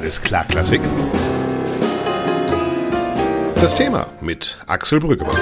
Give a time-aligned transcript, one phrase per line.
[0.00, 0.80] Alles klar, Klassik.
[3.56, 5.36] Das Thema mit Axel Brüggemann.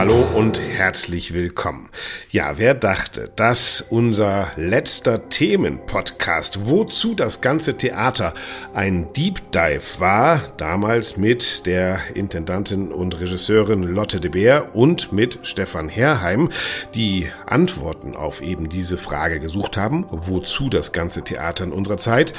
[0.00, 1.90] Hallo und herzlich willkommen.
[2.30, 8.32] Ja, wer dachte, dass unser letzter Themenpodcast, wozu das ganze Theater
[8.72, 15.40] ein Deep Dive war, damals mit der Intendantin und Regisseurin Lotte de Beer und mit
[15.42, 16.48] Stefan Herrheim,
[16.94, 22.32] die Antworten auf eben diese Frage gesucht haben, wozu das ganze Theater in unserer Zeit,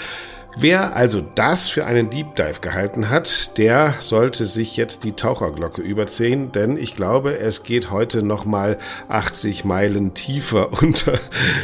[0.58, 5.82] Wer also das für einen Deep Dive gehalten hat, der sollte sich jetzt die Taucherglocke
[5.82, 11.14] überziehen, denn ich glaube, es geht heute nochmal 80 Meilen tiefer unter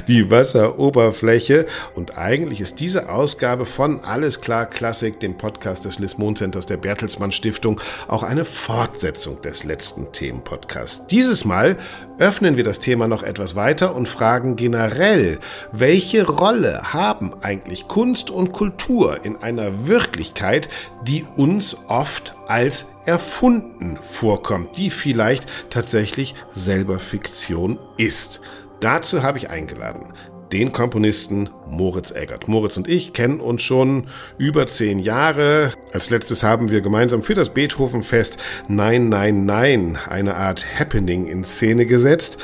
[0.08, 1.66] die Wasseroberfläche.
[1.96, 6.78] Und eigentlich ist diese Ausgabe von Alles klar Klassik, dem Podcast des Lismon Centers der
[6.78, 11.08] Bertelsmann Stiftung, auch eine Fortsetzung des letzten Themenpodcasts.
[11.08, 11.78] Dieses Mal
[12.20, 15.40] öffnen wir das Thema noch etwas weiter und fragen generell,
[15.72, 20.70] welche Rolle haben eigentlich Kunst und Kultur in einer Wirklichkeit,
[21.04, 28.42] die uns oft als erfunden vorkommt, die vielleicht tatsächlich selber Fiktion ist.
[28.80, 30.14] Dazu habe ich eingeladen
[30.52, 32.48] den Komponisten Moritz Eggert.
[32.48, 35.74] Moritz und ich kennen uns schon über zehn Jahre.
[35.92, 41.44] Als letztes haben wir gemeinsam für das Beethovenfest Nein, Nein, Nein eine Art Happening in
[41.44, 42.38] Szene gesetzt.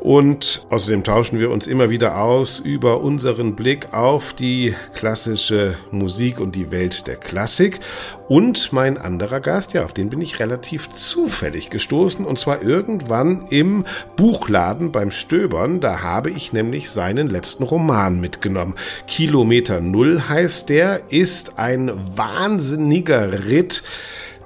[0.00, 6.38] Und außerdem tauschen wir uns immer wieder aus über unseren Blick auf die klassische Musik
[6.38, 7.80] und die Welt der Klassik.
[8.28, 12.24] Und mein anderer Gast, ja, auf den bin ich relativ zufällig gestoßen.
[12.24, 13.84] Und zwar irgendwann im
[14.16, 15.80] Buchladen beim Stöbern.
[15.80, 18.74] Da habe ich nämlich seinen letzten Roman mitgenommen.
[19.06, 23.82] Kilometer Null heißt der, ist ein wahnsinniger Ritt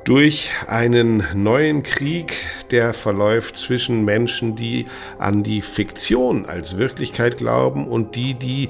[0.05, 2.35] durch einen neuen Krieg,
[2.73, 4.87] der verläuft zwischen Menschen, die
[5.19, 8.69] an die Fiktion als Wirklichkeit glauben und die, die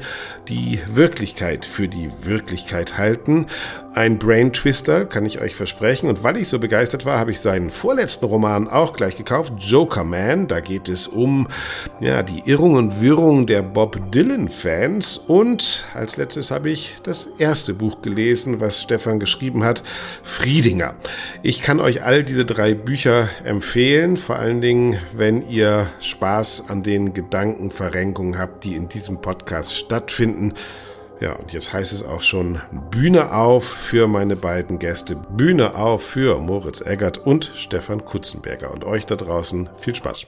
[0.51, 3.47] die Wirklichkeit für die Wirklichkeit halten.
[3.95, 6.09] Ein Brain Twister, kann ich euch versprechen.
[6.09, 10.05] Und weil ich so begeistert war, habe ich seinen vorletzten Roman auch gleich gekauft, Joker
[10.05, 10.49] Man.
[10.49, 11.49] Da geht es um
[12.01, 15.19] ja, die Irrung und Wirrung der Bob Dylan-Fans.
[15.19, 19.83] Und als letztes habe ich das erste Buch gelesen, was Stefan geschrieben hat,
[20.23, 20.95] Friedinger.
[21.43, 26.83] Ich kann euch all diese drei Bücher empfehlen, vor allen Dingen, wenn ihr Spaß an
[26.83, 30.55] den Gedankenverrenkungen habt, die in diesem Podcast stattfinden.
[31.21, 35.17] Ja, und jetzt heißt es auch schon Bühne auf für meine beiden Gäste.
[35.17, 38.71] Bühne auf für Moritz Eggert und Stefan Kutzenberger.
[38.71, 40.27] Und euch da draußen viel Spaß.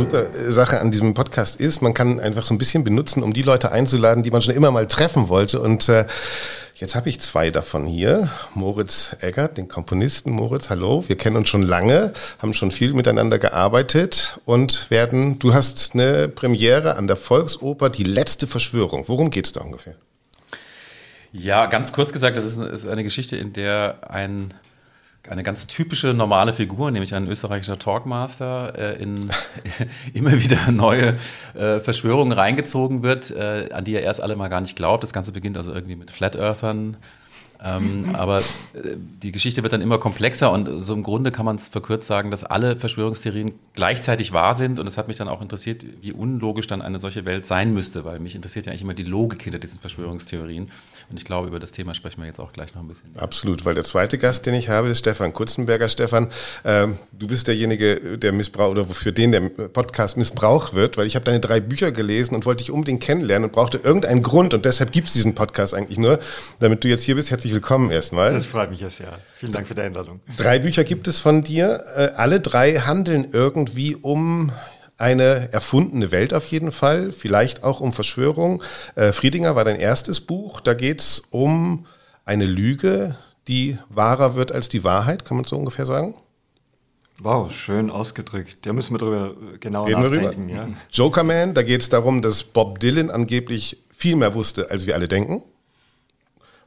[0.00, 3.42] Super Sache an diesem Podcast ist, man kann einfach so ein bisschen benutzen, um die
[3.42, 5.60] Leute einzuladen, die man schon immer mal treffen wollte.
[5.60, 6.06] Und äh,
[6.74, 8.30] jetzt habe ich zwei davon hier.
[8.54, 10.30] Moritz Eggert, den Komponisten.
[10.32, 11.04] Moritz, hallo.
[11.06, 16.28] Wir kennen uns schon lange, haben schon viel miteinander gearbeitet und werden, du hast eine
[16.28, 19.04] Premiere an der Volksoper, die letzte Verschwörung.
[19.06, 19.96] Worum geht es da ungefähr?
[21.32, 24.54] Ja, ganz kurz gesagt, das ist eine Geschichte, in der ein
[25.28, 29.30] eine ganz typische normale Figur, nämlich ein österreichischer Talkmaster, äh, in
[30.14, 31.14] immer wieder neue
[31.54, 35.02] äh, Verschwörungen reingezogen wird, äh, an die er erst alle mal gar nicht glaubt.
[35.02, 36.96] Das Ganze beginnt also irgendwie mit Flat Earthern,
[37.62, 38.42] ähm, aber äh,
[39.22, 42.30] die Geschichte wird dann immer komplexer und so im Grunde kann man es verkürzt sagen,
[42.30, 44.80] dass alle Verschwörungstheorien gleichzeitig wahr sind.
[44.80, 48.04] Und es hat mich dann auch interessiert, wie unlogisch dann eine solche Welt sein müsste,
[48.04, 50.70] weil mich interessiert ja eigentlich immer die Logik hinter diesen Verschwörungstheorien.
[51.10, 53.10] Und ich glaube, über das Thema sprechen wir jetzt auch gleich noch ein bisschen.
[53.16, 55.88] Absolut, weil der zweite Gast, den ich habe, ist Stefan Kutzenberger.
[55.88, 56.28] Stefan,
[56.64, 61.14] ähm, du bist derjenige, der missbraucht oder für den der Podcast missbraucht wird, weil ich
[61.14, 64.64] habe deine drei Bücher gelesen und wollte dich unbedingt kennenlernen und brauchte irgendeinen Grund und
[64.64, 66.20] deshalb gibt es diesen Podcast eigentlich nur,
[66.58, 67.30] damit du jetzt hier bist.
[67.30, 68.32] Herzlich herzlich willkommen erstmal.
[68.32, 69.18] Das freut mich jetzt, ja.
[69.34, 70.20] Vielen Dank für die Einladung.
[70.36, 71.82] Drei Bücher gibt es von dir.
[71.96, 74.52] Äh, alle drei handeln irgendwie um
[74.96, 78.62] eine erfundene Welt auf jeden Fall, vielleicht auch um Verschwörung.
[78.94, 80.60] Äh, Friedinger war dein erstes Buch.
[80.60, 81.86] Da geht es um
[82.24, 83.16] eine Lüge,
[83.48, 86.14] die wahrer wird als die Wahrheit, kann man so ungefähr sagen?
[87.18, 88.58] Wow, schön ausgedrückt.
[88.62, 90.48] Da müssen wir drüber genau Reden nachdenken.
[90.48, 90.68] Ja.
[90.92, 95.08] Jokerman, da geht es darum, dass Bob Dylan angeblich viel mehr wusste, als wir alle
[95.08, 95.42] denken.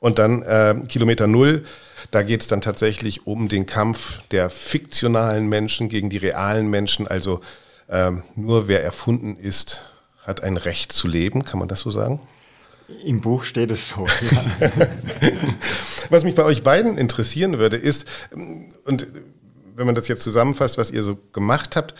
[0.03, 1.63] Und dann äh, Kilometer Null,
[2.11, 7.07] da geht es dann tatsächlich um den Kampf der fiktionalen Menschen gegen die realen Menschen.
[7.07, 7.39] Also
[7.89, 9.81] ähm, nur wer erfunden ist,
[10.21, 12.19] hat ein Recht zu leben, kann man das so sagen?
[13.05, 14.05] Im Buch steht es so.
[14.59, 14.71] Ja.
[16.09, 18.05] was mich bei euch beiden interessieren würde, ist,
[18.83, 19.07] und
[19.73, 21.95] wenn man das jetzt zusammenfasst, was ihr so gemacht habt,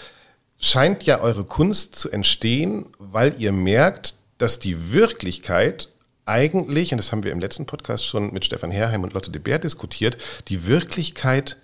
[0.60, 5.88] scheint ja eure Kunst zu entstehen, weil ihr merkt, dass die Wirklichkeit
[6.26, 9.42] eigentlich, und das haben wir im letzten Podcast schon mit Stefan Herheim und Lotte de
[9.42, 10.18] Beer diskutiert,
[10.48, 11.58] die Wirklichkeit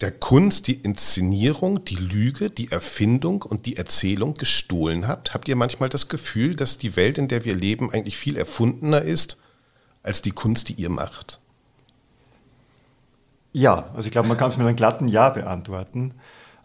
[0.00, 5.32] der Kunst, die Inszenierung, die Lüge, die Erfindung und die Erzählung gestohlen habt?
[5.32, 9.02] Habt ihr manchmal das Gefühl, dass die Welt, in der wir leben, eigentlich viel erfundener
[9.02, 9.38] ist
[10.02, 11.38] als die Kunst, die ihr macht?
[13.52, 16.14] Ja, also ich glaube, man kann es mit einem glatten Ja beantworten.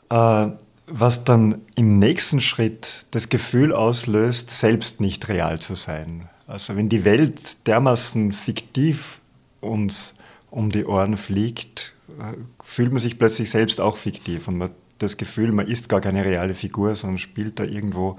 [0.09, 0.47] Äh,
[0.87, 6.29] was dann im nächsten Schritt das Gefühl auslöst, selbst nicht real zu sein.
[6.47, 9.19] Also wenn die Welt dermaßen fiktiv
[9.59, 10.15] uns
[10.49, 14.75] um die Ohren fliegt, äh, fühlt man sich plötzlich selbst auch fiktiv und man hat
[14.99, 18.17] das Gefühl, man ist gar keine reale Figur, sondern spielt da irgendwo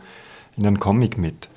[0.57, 1.49] in einem Comic mit.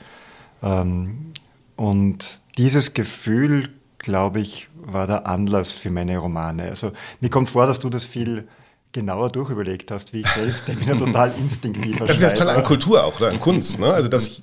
[0.63, 1.33] Ähm,
[1.75, 6.63] und dieses Gefühl, glaube ich, war der Anlass für meine Romane.
[6.63, 8.47] Also mir kommt vor, dass du das viel
[8.93, 10.67] genauer durchüberlegt hast, wie ich selbst.
[10.69, 11.97] Ich bin ja total instinktiv.
[11.99, 13.79] Das ist das Tolle an Kultur auch, oder an Kunst.
[13.79, 13.93] Ne?
[13.93, 14.41] Also das,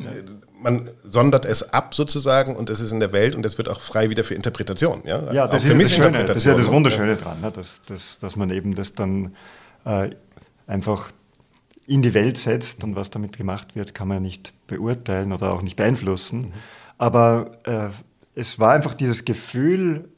[0.61, 3.81] man sondert es ab sozusagen und es ist in der Welt und es wird auch
[3.81, 5.03] frei wieder für Interpretation.
[5.05, 7.51] Ja, ja das, ist ja das, Schöne, das ist ja das Wunderschöne dran, ne?
[7.51, 9.37] dass, dass, dass man eben das dann
[9.85, 10.11] äh,
[10.67, 11.11] einfach
[11.87, 15.63] in die Welt setzt und was damit gemacht wird, kann man nicht beurteilen oder auch
[15.63, 16.41] nicht beeinflussen.
[16.41, 16.53] Mhm.
[16.99, 17.89] Aber äh,
[18.35, 20.09] es war einfach dieses Gefühl,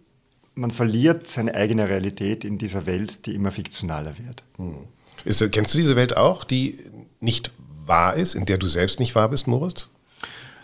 [0.55, 4.43] man verliert seine eigene Realität in dieser Welt, die immer fiktionaler wird.
[4.57, 4.77] Hm.
[5.25, 6.79] Ist, kennst du diese Welt auch, die
[7.21, 7.53] nicht
[7.87, 9.90] wahr ist, in der du selbst nicht wahr bist, Moritz?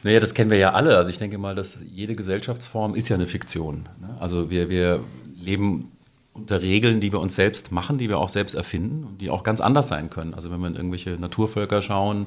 [0.07, 0.97] Naja, das kennen wir ja alle.
[0.97, 3.89] Also ich denke mal, dass jede Gesellschaftsform ist ja eine Fiktion.
[4.01, 4.17] Ne?
[4.21, 5.01] Also wir, wir
[5.37, 5.91] leben
[6.33, 9.43] unter Regeln, die wir uns selbst machen, die wir auch selbst erfinden und die auch
[9.43, 10.33] ganz anders sein können.
[10.33, 12.27] Also wenn wir in irgendwelche Naturvölker schauen,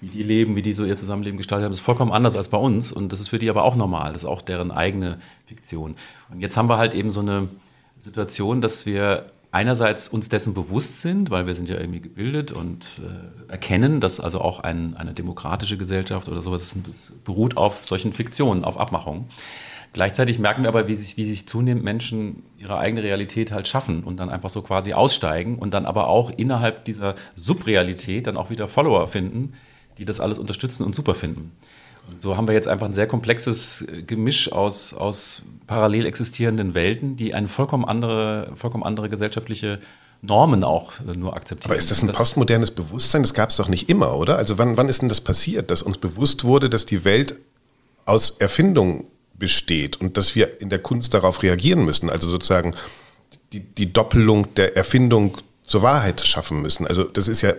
[0.00, 2.56] wie die leben, wie die so ihr Zusammenleben gestaltet haben, ist vollkommen anders als bei
[2.56, 2.90] uns.
[2.90, 4.14] Und das ist für die aber auch normal.
[4.14, 5.96] Das ist auch deren eigene Fiktion.
[6.30, 7.48] Und jetzt haben wir halt eben so eine
[7.98, 12.86] Situation, dass wir einerseits uns dessen bewusst sind, weil wir sind ja irgendwie gebildet und
[12.98, 18.12] äh, erkennen, dass also auch ein, eine demokratische Gesellschaft oder sowas das beruht auf solchen
[18.12, 19.26] Fiktionen, auf Abmachungen.
[19.92, 24.04] Gleichzeitig merken wir aber, wie sich, wie sich zunehmend Menschen ihre eigene Realität halt schaffen
[24.04, 28.50] und dann einfach so quasi aussteigen und dann aber auch innerhalb dieser Subrealität dann auch
[28.50, 29.54] wieder Follower finden,
[29.98, 31.50] die das alles unterstützen und super finden.
[32.08, 36.74] Und so haben wir jetzt einfach ein sehr komplexes äh, Gemisch aus, aus parallel existierenden
[36.74, 39.78] Welten, die eine vollkommen andere, vollkommen andere gesellschaftliche
[40.22, 41.70] Normen auch äh, nur akzeptieren.
[41.70, 43.22] Aber ist das ein postmodernes Bewusstsein?
[43.22, 44.36] Das gab es doch nicht immer, oder?
[44.36, 47.36] Also wann, wann ist denn das passiert, dass uns bewusst wurde, dass die Welt
[48.04, 52.10] aus Erfindung besteht und dass wir in der Kunst darauf reagieren müssen?
[52.10, 52.74] Also sozusagen
[53.52, 56.86] die, die Doppelung der Erfindung zur Wahrheit schaffen müssen.
[56.86, 57.54] Also das ist ja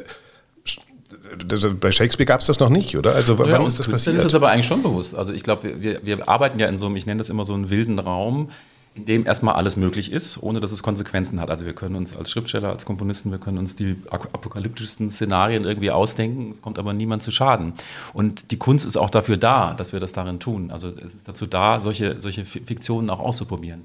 [1.79, 3.15] bei Shakespeare gab es das noch nicht, oder?
[3.15, 4.15] Also wann ja, ist das passiert?
[4.15, 5.15] ist es aber eigentlich schon bewusst.
[5.15, 7.53] Also ich glaube, wir, wir arbeiten ja in so einem, ich nenne das immer so
[7.53, 8.49] einen wilden Raum,
[8.93, 11.49] in dem erstmal alles möglich ist, ohne dass es Konsequenzen hat.
[11.49, 15.91] Also wir können uns als Schriftsteller, als Komponisten, wir können uns die apokalyptischsten Szenarien irgendwie
[15.91, 17.73] ausdenken, es kommt aber niemand zu Schaden.
[18.13, 20.71] Und die Kunst ist auch dafür da, dass wir das darin tun.
[20.71, 23.83] Also es ist dazu da, solche, solche Fiktionen auch auszuprobieren.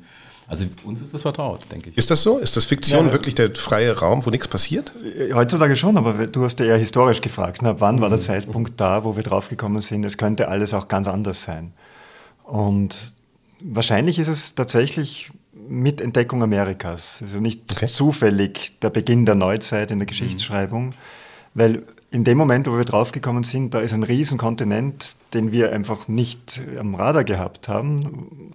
[0.49, 1.99] Also uns ist das vertraut, denke ich.
[1.99, 2.39] Ist das so?
[2.39, 4.93] Ist das Fiktion ja, wirklich der freie Raum, wo nichts passiert?
[5.33, 7.63] Heutzutage schon, aber du hast ja eher historisch gefragt.
[7.63, 8.23] Na, wann war der mhm.
[8.23, 11.73] Zeitpunkt da, wo wir draufgekommen sind, es könnte alles auch ganz anders sein?
[12.45, 13.15] Und
[13.61, 15.33] wahrscheinlich ist es tatsächlich
[15.69, 17.89] mit Entdeckung Amerikas, also nicht okay.
[17.89, 20.11] zufällig der Beginn der Neuzeit in der mhm.
[20.11, 20.95] Geschichtsschreibung, mhm.
[21.55, 21.83] weil
[22.13, 26.63] in dem Moment, wo wir draufgekommen sind, da ist ein Riesenkontinent, den wir einfach nicht
[26.79, 28.55] am Radar gehabt haben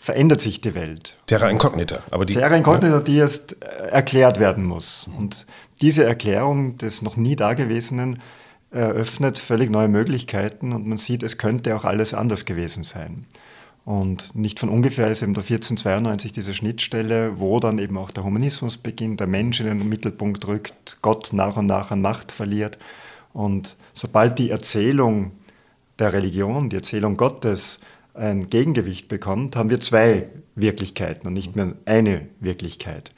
[0.00, 1.14] verändert sich die Welt.
[1.26, 2.02] Terra incognita.
[2.10, 3.00] Aber die, Terra incognita, ja.
[3.00, 5.06] die erst äh, erklärt werden muss.
[5.18, 5.46] Und
[5.82, 8.22] diese Erklärung des noch nie Dagewesenen
[8.70, 13.26] eröffnet völlig neue Möglichkeiten und man sieht, es könnte auch alles anders gewesen sein.
[13.84, 18.24] Und nicht von ungefähr ist eben der 1492 diese Schnittstelle, wo dann eben auch der
[18.24, 22.78] Humanismus beginnt, der Mensch in den Mittelpunkt rückt, Gott nach und nach an Macht verliert.
[23.34, 25.32] Und sobald die Erzählung
[25.98, 27.80] der Religion, die Erzählung Gottes
[28.14, 33.12] ein Gegengewicht bekommt, haben wir zwei Wirklichkeiten und nicht mehr eine Wirklichkeit.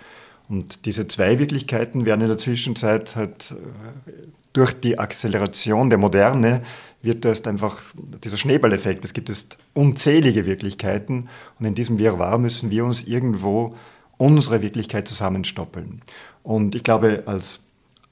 [0.48, 4.12] Und diese zwei Wirklichkeiten werden in der Zwischenzeit halt äh,
[4.52, 6.62] durch die Acceleration der Moderne
[7.00, 7.80] wird erst einfach
[8.22, 9.04] dieser Schneeballeffekt.
[9.04, 13.74] Es gibt jetzt unzählige Wirklichkeiten und in diesem Wirrwarr müssen wir uns irgendwo
[14.18, 16.02] unsere Wirklichkeit zusammenstoppeln.
[16.42, 17.60] Und ich glaube, als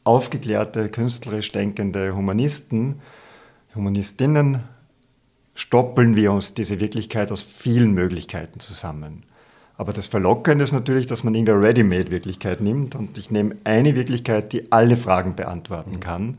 [0.04, 3.00] aufgeklärte, künstlerisch denkende Humanisten,
[3.75, 4.62] Humanistinnen
[5.54, 9.25] stoppeln wir uns diese Wirklichkeit aus vielen Möglichkeiten zusammen.
[9.76, 14.52] Aber das Verlockende ist natürlich, dass man irgendeine Ready-Made-Wirklichkeit nimmt und ich nehme eine Wirklichkeit,
[14.52, 16.00] die alle Fragen beantworten mhm.
[16.00, 16.38] kann.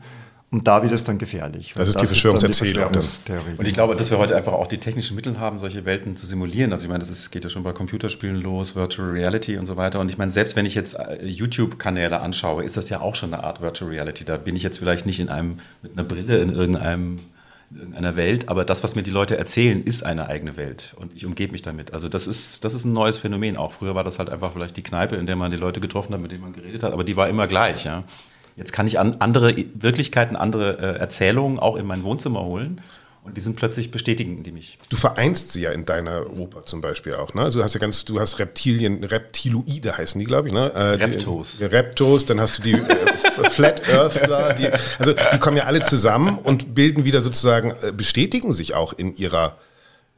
[0.52, 1.72] Und da wird es dann gefährlich.
[1.74, 2.92] Das ist die Verschwörungserzählung.
[3.56, 6.26] Und ich glaube, dass wir heute einfach auch die technischen Mittel haben, solche Welten zu
[6.26, 6.72] simulieren.
[6.74, 9.78] Also ich meine, das ist, geht ja schon bei Computerspielen los, Virtual Reality und so
[9.78, 9.98] weiter.
[9.98, 13.32] Und ich meine, selbst wenn ich jetzt äh, YouTube-Kanäle anschaue, ist das ja auch schon
[13.32, 14.24] eine Art Virtual Reality.
[14.26, 17.20] Da bin ich jetzt vielleicht nicht in einem, mit einer Brille in irgendeinem
[17.94, 21.26] einer Welt, aber das, was mir die Leute erzählen, ist eine eigene Welt und ich
[21.26, 21.92] umgebe mich damit.
[21.92, 23.72] Also das ist, das ist ein neues Phänomen auch.
[23.72, 26.20] Früher war das halt einfach vielleicht die Kneipe, in der man die Leute getroffen hat,
[26.20, 27.84] mit denen man geredet hat, aber die war immer gleich.
[27.84, 28.04] Ja.
[28.56, 32.80] Jetzt kann ich an andere Wirklichkeiten, andere äh, Erzählungen auch in mein Wohnzimmer holen
[33.24, 34.78] und die sind plötzlich bestätigen die mich.
[34.88, 37.34] Du vereinst sie ja in deiner Oper zum Beispiel auch.
[37.34, 37.42] Ne?
[37.42, 40.54] Also du hast ja ganz, du hast Reptilien, Reptiloide heißen die, glaube ich.
[40.54, 40.72] Ne?
[40.74, 41.58] Äh, Reptos.
[41.58, 44.54] Die, Reptos, dann hast du die äh, Flat Earthler.
[44.54, 48.92] Die, also die kommen ja alle zusammen und bilden wieder sozusagen, äh, bestätigen sich auch
[48.92, 49.56] in ihrer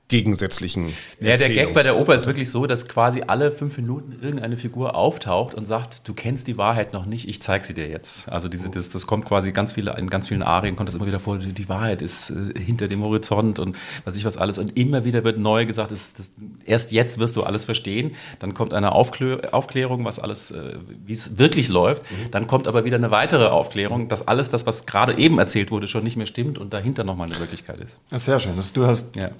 [0.09, 4.19] gegensätzlichen Ja, der Gag bei der Oper ist wirklich so, dass quasi alle fünf Minuten
[4.21, 7.89] irgendeine Figur auftaucht und sagt, du kennst die Wahrheit noch nicht, ich zeig sie dir
[7.89, 8.29] jetzt.
[8.29, 11.07] Also diese, das, das kommt quasi ganz viele, in ganz vielen Arien kommt das immer
[11.07, 14.59] wieder vor, die Wahrheit ist äh, hinter dem Horizont und was ich was alles.
[14.59, 16.33] Und immer wieder wird neu gesagt, das, das,
[16.67, 18.15] erst jetzt wirst du alles verstehen.
[18.41, 22.03] Dann kommt eine Aufklär, Aufklärung, was alles, äh, wie es wirklich läuft.
[22.03, 22.31] Mhm.
[22.31, 25.89] Dann kommt aber wieder eine weitere Aufklärung, dass alles das, was gerade eben erzählt wurde,
[25.89, 28.03] schon nicht mehr stimmt und dahinter nochmal eine Wirklichkeit ist.
[28.11, 28.53] Ja, sehr schön.
[28.75, 29.31] Du hast ja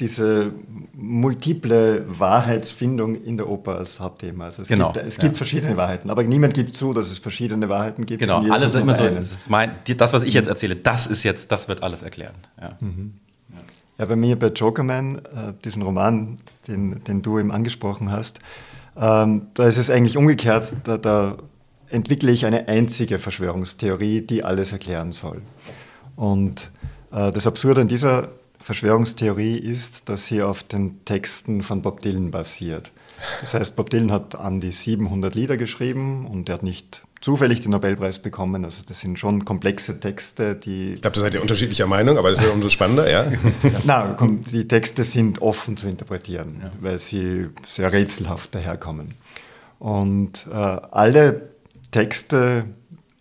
[0.00, 0.52] diese
[0.94, 4.46] multiple Wahrheitsfindung in der Oper als Hauptthema.
[4.46, 7.68] Also es genau, gibt, es gibt verschiedene Wahrheiten, aber niemand gibt zu, dass es verschiedene
[7.68, 8.20] Wahrheiten gibt.
[8.20, 9.06] Genau, alles immer so.
[9.08, 12.34] Das, mein, das, was ich jetzt erzähle, das ist jetzt, das wird alles erklären.
[12.60, 13.14] Ja, mhm.
[13.50, 13.58] ja.
[13.98, 18.40] ja bei mir bei Jokerman, äh, diesen Roman, den, den du eben angesprochen hast,
[18.96, 20.72] ähm, da ist es eigentlich umgekehrt.
[20.84, 21.36] Da, da
[21.90, 25.42] entwickle ich eine einzige Verschwörungstheorie, die alles erklären soll.
[26.16, 26.70] Und
[27.12, 28.30] äh, das Absurde an dieser
[28.70, 32.92] Verschwörungstheorie ist, dass sie auf den Texten von Bob Dylan basiert.
[33.40, 37.62] Das heißt, Bob Dylan hat an die 700 Lieder geschrieben und er hat nicht zufällig
[37.62, 38.64] den Nobelpreis bekommen.
[38.64, 40.94] Also das sind schon komplexe Texte, die...
[40.94, 43.32] Ich glaube, da seid ihr unterschiedlicher Meinung, aber das ist ja umso spannender, ja?
[43.84, 44.16] Na,
[44.52, 46.70] die Texte sind offen zu interpretieren, ja.
[46.78, 49.16] weil sie sehr rätselhaft daherkommen.
[49.80, 51.50] Und äh, alle
[51.90, 52.66] Texte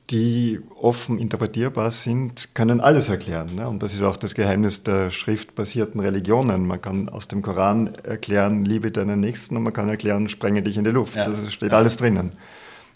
[0.10, 3.56] die offen interpretierbar sind, können alles erklären.
[3.56, 3.68] Ne?
[3.68, 6.66] Und das ist auch das Geheimnis der schriftbasierten Religionen.
[6.66, 10.78] Man kann aus dem Koran erklären, liebe deinen Nächsten und man kann erklären, sprenge dich
[10.78, 11.16] in die Luft.
[11.16, 11.30] Ja.
[11.30, 11.78] Da steht ja.
[11.78, 12.32] alles drinnen.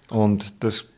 [0.09, 0.89] Und das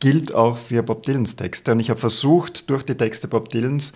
[0.00, 1.72] gilt auch für Bob Dylans Texte.
[1.72, 3.92] Und ich habe versucht, durch die Texte Bob Dylans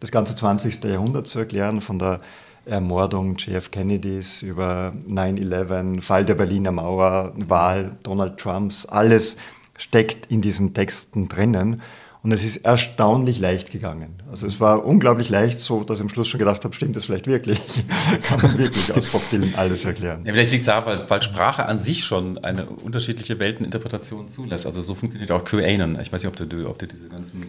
[0.00, 0.82] das ganze 20.
[0.84, 2.20] Jahrhundert zu erklären, von der
[2.66, 9.36] Ermordung JF Kennedys über 9-11, Fall der Berliner Mauer, Wahl Donald Trumps, alles
[9.78, 11.80] steckt in diesen Texten drinnen.
[12.20, 14.22] Und es ist erstaunlich leicht gegangen.
[14.28, 17.06] Also es war unglaublich leicht, so dass ich am Schluss schon gedacht habe, stimmt das
[17.06, 17.60] vielleicht wirklich?
[18.24, 19.22] Kann man wirklich aus Bob
[19.56, 20.26] alles erklären?
[20.26, 24.66] Ja, vielleicht liegt es daran, weil, weil, Sprache an sich schon eine unterschiedliche Welteninterpretation zulässt.
[24.66, 25.98] Also so funktioniert auch QAnon.
[26.00, 27.46] Ich weiß nicht, ob du, ob du diese ganzen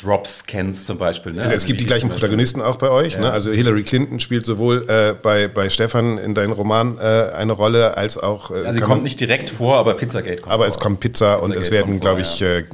[0.00, 1.32] Drops kennst zum Beispiel.
[1.32, 1.42] Ne?
[1.42, 3.16] Also es gibt die, die gleichen Protagonisten auch bei euch.
[3.16, 3.22] Ne?
[3.22, 3.28] Ja.
[3.28, 3.32] Ne?
[3.32, 7.96] Also Hillary Clinton spielt sowohl äh, bei, bei Stefan in deinem Roman äh, eine Rolle,
[7.96, 8.50] als auch...
[8.50, 10.72] Äh, also sie kommt nicht direkt vor, aber Pizzagate kommt Aber vor.
[10.72, 12.58] es kommt Pizza Pizzagate und es werden, glaube ich, ja.
[12.58, 12.64] Äh,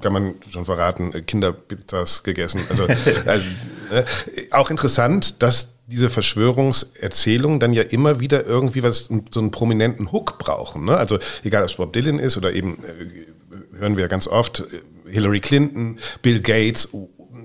[0.00, 2.60] kann man schon verraten, äh, Kinderpizzas gegessen.
[2.68, 2.86] Also,
[3.26, 3.48] also
[3.90, 4.04] äh,
[4.52, 10.38] auch interessant, dass diese Verschwörungserzählungen dann ja immer wieder irgendwie was, so einen prominenten Hook
[10.38, 10.84] brauchen.
[10.84, 10.96] Ne?
[10.96, 12.78] Also egal, ob es Bob Dylan ist oder eben,
[13.76, 14.64] hören wir ganz oft,
[15.10, 16.88] Hillary Clinton, Bill Gates.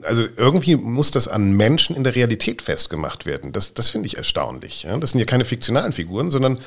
[0.03, 3.51] Also irgendwie muss das an Menschen in der Realität festgemacht werden.
[3.51, 4.87] Das, das finde ich erstaunlich.
[4.99, 6.59] Das sind ja keine fiktionalen Figuren, sondern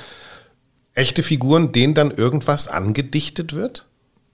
[0.95, 3.87] echte Figuren, denen dann irgendwas angedichtet wird.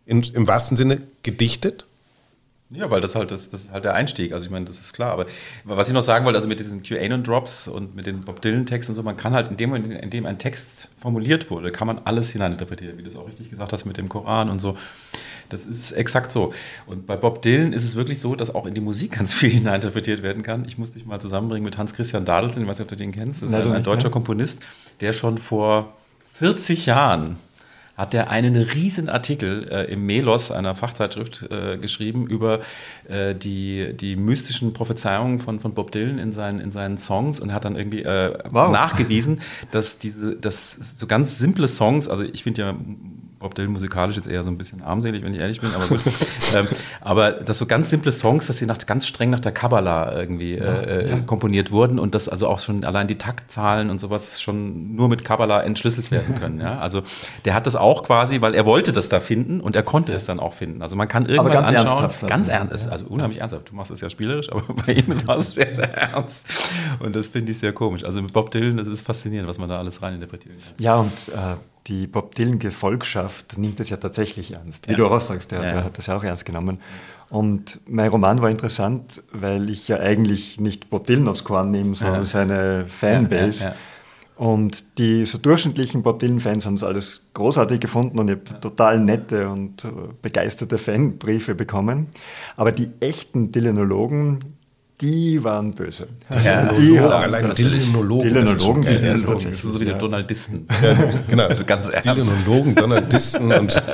[0.06, 1.86] In, Im wahrsten Sinne gedichtet.
[2.70, 4.32] Ja, weil das halt das, das ist halt der Einstieg.
[4.32, 5.12] Also ich meine, das ist klar.
[5.12, 5.26] Aber
[5.64, 8.96] was ich noch sagen wollte, also mit diesen QAnon-Drops und mit den Bob Dylan-Texten und
[8.96, 12.00] so, man kann halt in dem Moment, in dem ein Text formuliert wurde, kann man
[12.04, 14.76] alles hineininterpretieren, wie du es auch richtig gesagt hast mit dem Koran und so.
[15.48, 16.52] Das ist exakt so.
[16.86, 19.50] Und bei Bob Dylan ist es wirklich so, dass auch in die Musik ganz viel
[19.50, 20.64] hineininterpretiert werden kann.
[20.66, 23.42] Ich muss dich mal zusammenbringen mit Hans-Christian Dadelsen, ich weiß nicht, ob du den kennst.
[23.42, 24.60] Das ist ein, ein deutscher Komponist,
[25.00, 25.94] der schon vor
[26.34, 27.38] 40 Jahren
[27.96, 32.60] hat er einen riesen Artikel äh, im Melos, einer Fachzeitschrift, äh, geschrieben über
[33.08, 37.52] äh, die, die mystischen Prophezeiungen von, von Bob Dylan in seinen, in seinen Songs und
[37.52, 38.72] hat dann irgendwie äh, wow.
[38.72, 42.74] nachgewiesen, dass diese, dass so ganz simple Songs, also ich finde ja
[43.44, 46.00] Bob Dylan musikalisch jetzt eher so ein bisschen armselig, wenn ich ehrlich bin, aber gut.
[46.56, 46.66] ähm,
[47.02, 50.56] aber dass so ganz simple Songs, dass sie nach, ganz streng nach der Kabbalah irgendwie
[50.56, 51.20] ja, äh, ja.
[51.20, 55.24] komponiert wurden und dass also auch schon allein die Taktzahlen und sowas schon nur mit
[55.24, 56.58] Kabbalah entschlüsselt werden können.
[56.58, 56.78] Ja?
[56.78, 57.02] Also
[57.44, 60.24] der hat das auch quasi, weil er wollte das da finden und er konnte es
[60.24, 60.80] dann auch finden.
[60.80, 61.86] Also man kann irgendwas ganz anschauen.
[61.86, 63.68] Ernsthaft, ganz ernst, also, also unheimlich ernsthaft.
[63.68, 66.46] Du machst es ja spielerisch, aber bei ihm war es sehr, sehr ernst.
[66.98, 68.04] Und das finde ich sehr komisch.
[68.04, 70.72] Also mit Bob Dylan, das ist faszinierend, was man da alles reininterpretieren kann.
[70.78, 74.88] Ja, und äh, die Bob Dylan-Gefolgschaft nimmt es ja tatsächlich ernst.
[74.88, 74.98] Wie ja.
[74.98, 75.68] du auch sagst, der, ja.
[75.68, 76.80] der, hat das ja auch ernst genommen.
[77.28, 81.94] Und mein Roman war interessant, weil ich ja eigentlich nicht Bob Dylan aufs Korn nehme,
[81.94, 82.24] sondern ja.
[82.24, 83.74] seine Fanbase.
[84.36, 88.98] Und die so durchschnittlichen Bob Dylan-Fans haben es alles großartig gefunden und ich habe total
[88.98, 89.88] nette und äh,
[90.22, 92.08] begeisterte Fanbriefe bekommen.
[92.56, 94.40] Aber die echten Dylanologen,
[95.00, 96.08] die waren böse.
[96.28, 98.28] Also ja, die allein Dylanologen.
[98.28, 99.94] Dylanologen, das, das, das, das, ist so wie ja.
[99.94, 100.68] Donaldisten.
[100.82, 100.96] Ja,
[101.28, 101.46] genau.
[101.46, 102.06] Also ganz ernst.
[102.06, 103.82] Dylanologen, Donaldisten und.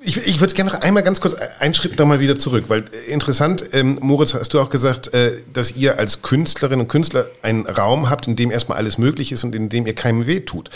[0.00, 3.12] Ich, ich würde gerne noch einmal ganz kurz einen Schritt nochmal wieder zurück, weil äh,
[3.12, 7.66] interessant, ähm, Moritz, hast du auch gesagt, äh, dass ihr als Künstlerinnen und Künstler einen
[7.66, 10.70] Raum habt, in dem erstmal alles möglich ist und in dem ihr keinem weh tut.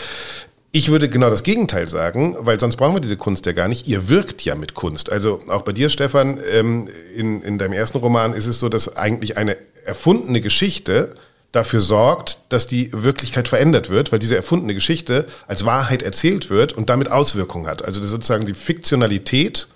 [0.74, 3.86] Ich würde genau das Gegenteil sagen, weil sonst brauchen wir diese Kunst ja gar nicht.
[3.86, 5.12] Ihr wirkt ja mit Kunst.
[5.12, 8.96] Also auch bei dir, Stefan, ähm, in, in deinem ersten Roman ist es so, dass
[8.96, 11.14] eigentlich eine erfundene Geschichte
[11.52, 16.72] dafür sorgt, dass die Wirklichkeit verändert wird, weil diese erfundene Geschichte als Wahrheit erzählt wird
[16.72, 17.84] und damit Auswirkungen hat.
[17.84, 19.68] Also sozusagen die Fiktionalität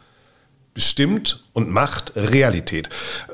[0.73, 2.89] bestimmt und macht Realität.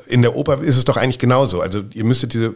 [0.07, 1.61] In der Oper ist es doch eigentlich genauso.
[1.61, 2.53] Also ihr müsstet diese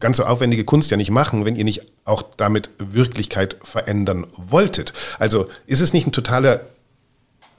[0.00, 4.92] ganze aufwendige Kunst ja nicht machen, wenn ihr nicht auch damit Wirklichkeit verändern wolltet.
[5.18, 6.60] Also ist es nicht ein totaler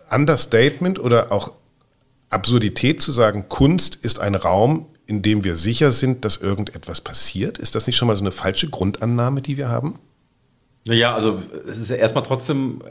[0.10, 1.54] Understatement oder auch
[2.30, 7.58] Absurdität zu sagen, Kunst ist ein Raum, in dem wir sicher sind, dass irgendetwas passiert?
[7.58, 10.00] Ist das nicht schon mal so eine falsche Grundannahme, die wir haben?
[10.86, 12.82] Naja, also es ist ja erstmal trotzdem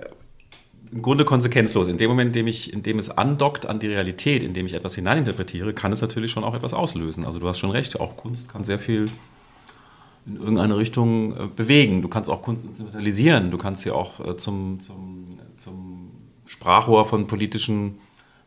[0.92, 1.86] im Grunde konsequenzlos.
[1.86, 4.66] In dem Moment, in dem, ich, in dem es andockt an die Realität, in dem
[4.66, 7.24] ich etwas hineininterpretiere, kann es natürlich schon auch etwas auslösen.
[7.24, 9.10] Also du hast schon recht, auch Kunst kann sehr viel
[10.28, 12.02] in irgendeine Richtung äh, bewegen.
[12.02, 15.24] Du kannst auch Kunst instrumentalisieren, du kannst sie auch äh, zum, zum,
[15.56, 16.10] zum
[16.46, 17.98] Sprachrohr von politischen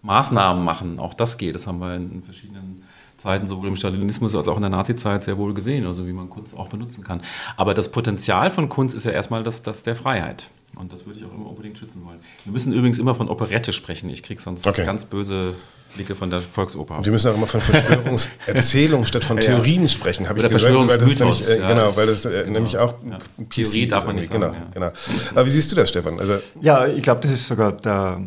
[0.03, 0.99] Maßnahmen machen.
[0.99, 1.55] Auch das geht.
[1.55, 2.83] Das haben wir in verschiedenen
[3.17, 6.29] Zeiten, sowohl im Stalinismus als auch in der Nazizeit, sehr wohl gesehen, also wie man
[6.29, 7.21] Kunst auch benutzen kann.
[7.55, 10.49] Aber das Potenzial von Kunst ist ja erstmal das, das der Freiheit.
[10.75, 12.19] Und das würde ich auch immer unbedingt schützen wollen.
[12.45, 14.09] Wir müssen übrigens immer von Operette sprechen.
[14.09, 14.85] Ich kriege sonst okay.
[14.85, 15.53] ganz böse
[15.95, 16.97] Blicke von der Volksoper.
[16.97, 20.73] Und wir müssen auch immer von Verschwörungserzählungen statt von Theorien sprechen, habe ich gesagt.
[20.73, 22.51] Weil das nämlich, äh, genau, weil das äh, genau.
[22.51, 23.17] nämlich auch ja.
[23.49, 24.67] Theorie darf man nicht genau, sagen.
[24.73, 24.91] Genau, ja.
[24.91, 25.31] genau.
[25.31, 26.19] Aber wie siehst du das, Stefan?
[26.19, 28.21] Also, ja, ich glaube, das ist sogar der,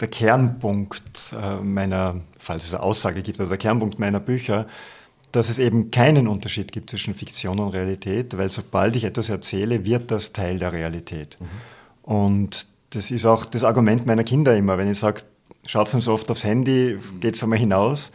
[0.00, 2.16] der Kernpunkt äh, meiner
[2.48, 4.66] falls es eine Aussage gibt, oder der Kernpunkt meiner Bücher,
[5.32, 9.84] dass es eben keinen Unterschied gibt zwischen Fiktion und Realität, weil sobald ich etwas erzähle,
[9.84, 11.36] wird das Teil der Realität.
[11.38, 12.10] Mhm.
[12.10, 15.22] Und das ist auch das Argument meiner Kinder immer, wenn ich sage,
[15.68, 18.10] schaut so oft aufs Handy, geht es einmal hinaus,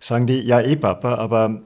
[0.00, 1.62] sagen die, ja eh Papa, aber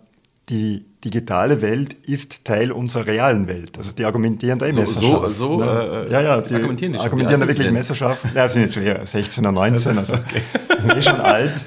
[0.48, 3.79] die digitale Welt ist Teil unserer realen Welt.
[3.79, 5.35] Also die argumentieren da eh so, Messerschaft.
[5.35, 6.07] So, so ne?
[6.09, 8.24] äh, ja, ja, die argumentieren, die argumentieren da wirklich Messerschaft.
[8.35, 10.42] Ja, sind jetzt schon eher 16 oder 19, also okay.
[10.96, 11.64] eh schon alt.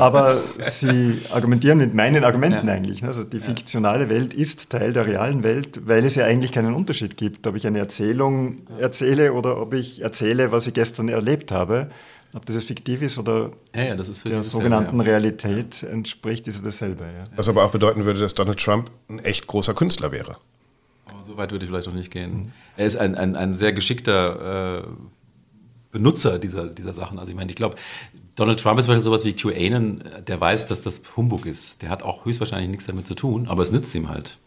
[0.00, 2.72] Aber sie argumentieren mit meinen Argumenten ja.
[2.72, 3.02] eigentlich.
[3.02, 3.08] Ne?
[3.08, 7.18] Also die fiktionale Welt ist Teil der realen Welt, weil es ja eigentlich keinen Unterschied
[7.18, 11.90] gibt, ob ich eine Erzählung erzähle oder ob ich erzähle, was ich gestern erlebt habe.
[12.34, 15.04] Ob das jetzt fiktiv ist oder ja, ja, ist der sogenannten ja.
[15.04, 17.04] Realität entspricht, ist es dasselbe.
[17.36, 20.38] Was aber auch bedeuten würde, dass Donald Trump ein echt großer Künstler wäre.
[21.04, 22.34] Aber so weit würde ich vielleicht noch nicht gehen.
[22.34, 22.52] Mhm.
[22.76, 24.88] Er ist ein, ein, ein sehr geschickter äh,
[25.90, 27.18] Benutzer dieser, dieser Sachen.
[27.18, 27.76] Also ich meine, ich glaube,
[28.34, 31.82] Donald Trump ist vielleicht sowas wie QAnon, der weiß, dass das Humbug ist.
[31.82, 34.38] Der hat auch höchstwahrscheinlich nichts damit zu tun, aber es nützt ihm halt.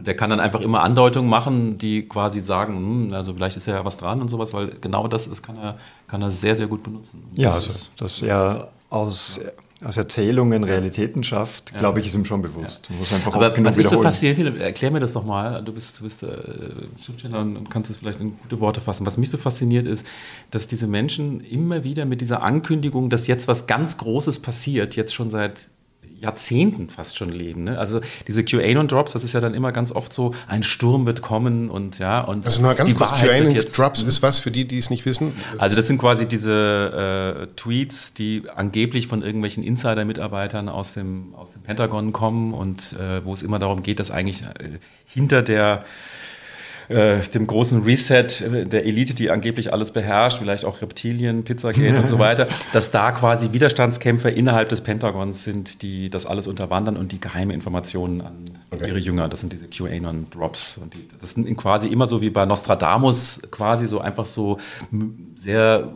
[0.00, 3.66] Und der kann dann einfach immer Andeutungen machen, die quasi sagen, hm, also vielleicht ist
[3.66, 5.76] ja was dran und sowas, weil genau das ist, kann er,
[6.08, 7.22] kann er sehr, sehr gut benutzen.
[7.30, 9.38] Und ja, das also dass er aus,
[9.84, 12.06] aus Erzählungen Realitäten schafft, glaube ja.
[12.06, 12.88] ich, ist ihm schon bewusst.
[12.88, 13.18] Ja.
[13.30, 16.28] Aber was ist so faszinierend, erklär mir das doch mal, du bist, du bist äh,
[17.04, 19.04] Schriftsteller und kannst es vielleicht in gute Worte fassen.
[19.04, 20.06] Was mich so fasziniert ist,
[20.50, 25.12] dass diese Menschen immer wieder mit dieser Ankündigung, dass jetzt was ganz Großes passiert, jetzt
[25.12, 25.68] schon seit
[26.20, 27.64] Jahrzehnten fast schon leben.
[27.64, 27.78] Ne?
[27.78, 31.70] Also diese QAnon-Drops, das ist ja dann immer ganz oft so, ein Sturm wird kommen
[31.70, 32.20] und ja.
[32.20, 35.32] Und also mal ganz kurz, QAnon-Drops ist was für die, die es nicht wissen?
[35.52, 41.34] Das also das sind quasi diese äh, Tweets, die angeblich von irgendwelchen Insider-Mitarbeitern aus dem,
[41.34, 45.42] aus dem Pentagon kommen und äh, wo es immer darum geht, dass eigentlich äh, hinter
[45.42, 45.84] der
[46.90, 51.96] äh, dem großen Reset äh, der Elite, die angeblich alles beherrscht, vielleicht auch Reptilien, Pizzagate
[51.98, 56.96] und so weiter, dass da quasi Widerstandskämpfer innerhalb des Pentagons sind, die das alles unterwandern
[56.96, 58.88] und die geheime Informationen an okay.
[58.88, 60.78] ihre Jünger, das sind diese QAnon-Drops.
[60.78, 64.58] Und die, das sind quasi immer so wie bei Nostradamus, quasi so einfach so
[65.36, 65.92] sehr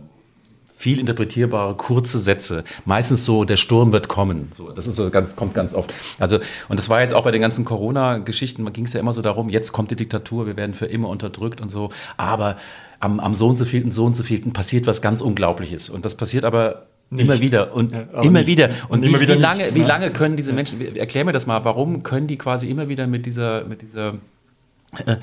[0.76, 2.64] viel interpretierbare, kurze Sätze.
[2.84, 4.50] Meistens so, der Sturm wird kommen.
[4.52, 5.94] So, das ist so ganz, kommt ganz oft.
[6.18, 9.22] Also, und das war jetzt auch bei den ganzen Corona-Geschichten, ging es ja immer so
[9.22, 11.90] darum, jetzt kommt die Diktatur, wir werden für immer unterdrückt und so.
[12.16, 12.56] Aber
[12.98, 15.90] am, am so und so vielten, so und so vielten passiert was ganz Unglaubliches.
[15.90, 17.22] Und das passiert aber nicht.
[17.24, 18.46] Immer wieder und ja, immer nicht.
[18.48, 18.70] wieder.
[18.88, 21.46] Und, und wie, wieder wie, lange, nicht, wie lange können diese Menschen, erklär mir das
[21.46, 24.14] mal, warum können die quasi immer wieder mit dieser, mit dieser
[25.06, 25.16] äh,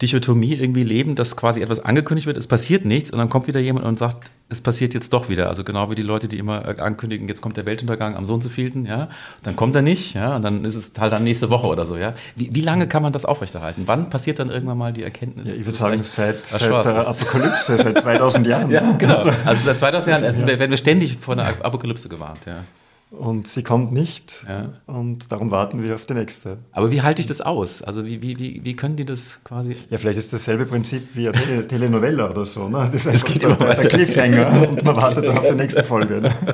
[0.00, 3.60] Dichotomie irgendwie leben, dass quasi etwas angekündigt wird, es passiert nichts und dann kommt wieder
[3.60, 5.48] jemand und sagt, es passiert jetzt doch wieder.
[5.48, 8.34] Also genau wie die Leute, die immer äh, ankündigen, jetzt kommt der Weltuntergang am so
[8.34, 9.08] und so vielten, ja,
[9.42, 11.96] dann kommt er nicht, ja, und dann ist es halt dann nächste Woche oder so,
[11.96, 12.14] ja.
[12.34, 13.84] Wie, wie lange kann man das aufrechterhalten?
[13.86, 15.46] Wann passiert dann irgendwann mal die Erkenntnis?
[15.46, 18.70] Ja, ich würde sagen, seit, seit der Apokalypse, seit 2000 Jahren.
[18.70, 19.22] Ja, genau.
[19.44, 22.64] Also seit 2000 Jahren also werden wir ständig vor einer Apokalypse gewarnt, ja.
[23.10, 24.44] Und sie kommt nicht.
[24.48, 24.72] Ja.
[24.86, 26.58] Und darum warten wir auf die nächste.
[26.70, 27.82] Aber wie halte ich das aus?
[27.82, 29.76] Also wie, wie, wie, wie können die das quasi.
[29.90, 32.68] Ja, vielleicht ist dasselbe Prinzip wie eine Telenovella oder so.
[32.68, 32.88] Ne?
[32.92, 36.20] Das ist das geht der, der Cliffhanger und man wartet dann auf die nächste Folge.
[36.20, 36.34] Ne?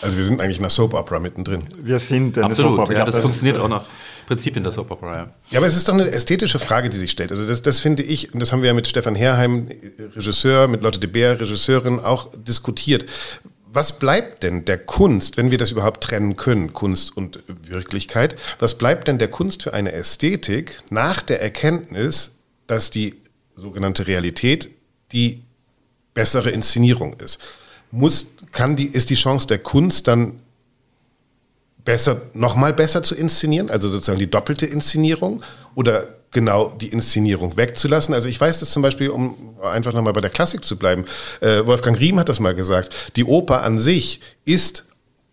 [0.00, 1.66] Also wir sind eigentlich in der Soap Opera mittendrin.
[1.82, 2.98] Wir sind eine Absolut, Soap Opera.
[3.00, 3.84] Ja, das, das funktioniert auch noch.
[4.28, 5.16] Prinzipien der Soap Opera.
[5.16, 5.26] Ja.
[5.50, 7.32] ja, aber es ist doch eine ästhetische Frage, die sich stellt.
[7.32, 9.68] Also das, das finde ich, und das haben wir ja mit Stefan Herheim,
[10.14, 13.06] Regisseur, mit Lotte de Beer, Regisseurin, auch diskutiert
[13.70, 18.78] was bleibt denn der Kunst, wenn wir das überhaupt trennen können, Kunst und Wirklichkeit, was
[18.78, 22.32] bleibt denn der Kunst für eine Ästhetik nach der Erkenntnis,
[22.66, 23.16] dass die
[23.56, 24.70] sogenannte Realität
[25.12, 25.42] die
[26.14, 27.40] bessere Inszenierung ist?
[27.90, 30.40] Muss, kann die, ist die Chance der Kunst dann
[31.84, 35.42] besser, nochmal besser zu inszenieren, also sozusagen die doppelte Inszenierung?
[35.74, 38.14] Oder genau die Inszenierung wegzulassen.
[38.14, 41.04] Also ich weiß das zum Beispiel, um einfach nochmal bei der Klassik zu bleiben,
[41.40, 44.84] äh, Wolfgang Riem hat das mal gesagt, die Oper an sich ist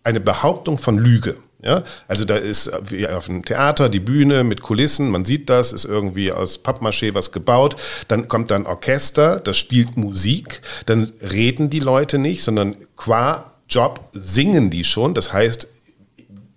[0.04, 1.38] eine Behauptung von Lüge.
[1.64, 5.74] Ja, also da ist wie auf dem Theater die Bühne mit Kulissen, man sieht das,
[5.74, 7.76] ist irgendwie aus Pappmaché was gebaut.
[8.08, 14.10] Dann kommt dann Orchester, das spielt Musik, dann reden die Leute nicht, sondern qua Job
[14.12, 15.16] singen die schon.
[15.16, 15.68] Das heißt,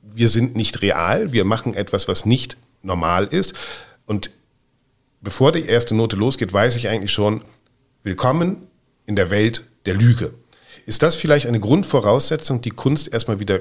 [0.03, 3.55] wir sind nicht real, wir machen etwas, was nicht normal ist.
[4.09, 4.31] Und
[5.21, 7.43] bevor die erste Note losgeht, weiß ich eigentlich schon,
[8.03, 8.67] willkommen
[9.05, 10.33] in der Welt der Lüge.
[10.87, 13.61] Ist das vielleicht eine Grundvoraussetzung, die Kunst erstmal wieder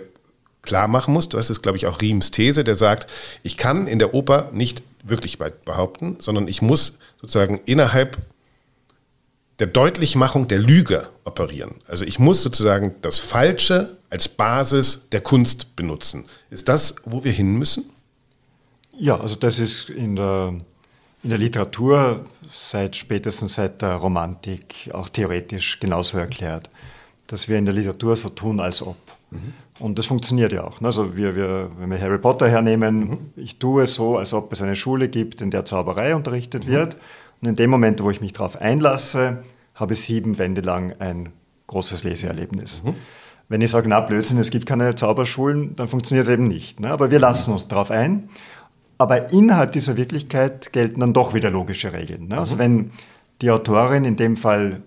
[0.62, 1.28] klar machen muss?
[1.28, 3.12] Das ist, glaube ich, auch Riems These, der sagt,
[3.44, 8.18] ich kann in der Oper nicht wirklich behaupten, sondern ich muss sozusagen innerhalb
[9.60, 11.82] der Deutlichmachung der Lüge operieren.
[11.88, 16.24] Also ich muss sozusagen das Falsche als Basis der Kunst benutzen.
[16.50, 17.92] Ist das, wo wir hin müssen?
[18.98, 20.56] Ja, also das ist in der,
[21.24, 26.70] in der Literatur seit spätestens seit der Romantik auch theoretisch genauso erklärt,
[27.28, 28.98] dass wir in der Literatur so tun, als ob.
[29.32, 29.54] Mhm.
[29.80, 30.82] Und das funktioniert ja auch.
[30.82, 30.88] Ne?
[30.88, 33.18] Also wir, wir, wenn wir Harry Potter hernehmen, mhm.
[33.36, 36.72] ich tue es so, als ob es eine Schule gibt, in der Zauberei unterrichtet mhm.
[36.72, 36.98] wird.
[37.42, 39.44] Und in dem Moment, wo ich mich darauf einlasse,
[39.76, 41.30] habe ich sieben Bände lang ein
[41.68, 42.82] großes Leseerlebnis.
[42.84, 42.96] Mhm.
[43.50, 46.80] Wenn ich sage, na Blödsinn, es gibt keine Zauberschulen, dann funktioniert es eben nicht.
[46.80, 46.90] Ne?
[46.90, 48.30] Aber wir lassen uns darauf ein.
[48.98, 52.30] Aber innerhalb dieser Wirklichkeit gelten dann doch wieder logische Regeln.
[52.30, 52.38] Ne?
[52.38, 52.60] Also mhm.
[52.60, 52.92] wenn
[53.42, 54.82] die Autorin in dem Fall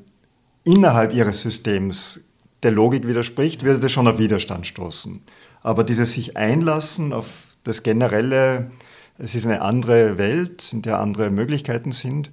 [0.65, 2.21] innerhalb ihres Systems
[2.63, 5.21] der Logik widerspricht, würde das schon auf Widerstand stoßen.
[5.63, 7.27] Aber dieses sich einlassen auf
[7.65, 8.71] das generelle,
[9.19, 12.31] es ist eine andere Welt, in der andere Möglichkeiten sind,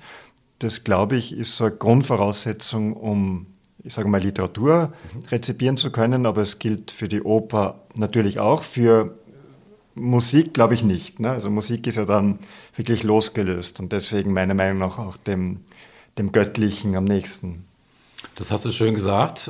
[0.59, 3.47] das glaube ich, ist so eine Grundvoraussetzung, um,
[3.83, 5.25] ich sage mal, Literatur mhm.
[5.29, 9.17] rezipieren zu können, aber es gilt für die Oper natürlich auch, für
[9.99, 11.19] Musik glaube ich nicht.
[11.19, 11.29] Ne?
[11.31, 12.39] Also Musik ist ja dann
[12.75, 15.61] wirklich losgelöst und deswegen meiner Meinung nach auch dem,
[16.17, 17.65] dem Göttlichen am nächsten.
[18.35, 19.49] Das hast du schön gesagt.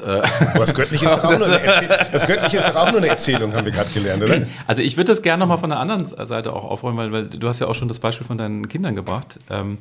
[0.55, 3.07] das Göttliche ist doch auch nur eine Erzählung, das Göttliche ist doch auch nur eine
[3.07, 4.45] Erzählung, haben wir gerade gelernt, oder?
[4.65, 7.47] Also ich würde das gerne nochmal von der anderen Seite auch aufräumen, weil, weil, du
[7.47, 9.39] hast ja auch schon das Beispiel von deinen Kindern gebracht.
[9.49, 9.77] Ähm,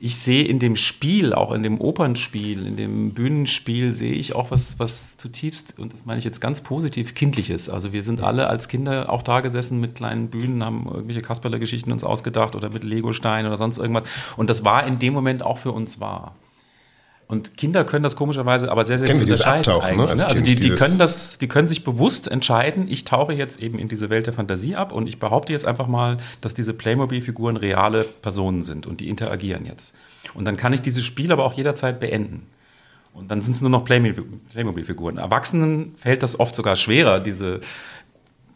[0.00, 4.50] ich sehe in dem Spiel, auch in dem Opernspiel, in dem Bühnenspiel, sehe ich auch
[4.50, 7.70] was, was zutiefst, und das meine ich jetzt ganz positiv, kindliches.
[7.70, 11.92] Also wir sind alle als Kinder auch da gesessen mit kleinen Bühnen, haben irgendwelche Kasperler-Geschichten
[11.92, 14.04] uns ausgedacht oder mit Legostein oder sonst irgendwas.
[14.36, 16.34] Und das war in dem Moment auch für uns wahr.
[17.26, 19.72] Und Kinder können das komischerweise aber sehr, sehr Kennen gut unterscheiden.
[19.72, 20.08] Abtauchen, ne?
[20.08, 23.78] Also kind, die, die können das, die können sich bewusst entscheiden, ich tauche jetzt eben
[23.78, 27.56] in diese Welt der Fantasie ab und ich behaupte jetzt einfach mal, dass diese Playmobil-Figuren
[27.56, 29.94] reale Personen sind und die interagieren jetzt.
[30.34, 32.46] Und dann kann ich dieses Spiel aber auch jederzeit beenden.
[33.14, 35.18] Und dann sind es nur noch Playmobil-Figuren.
[35.18, 37.60] Erwachsenen fällt das oft sogar schwerer, diese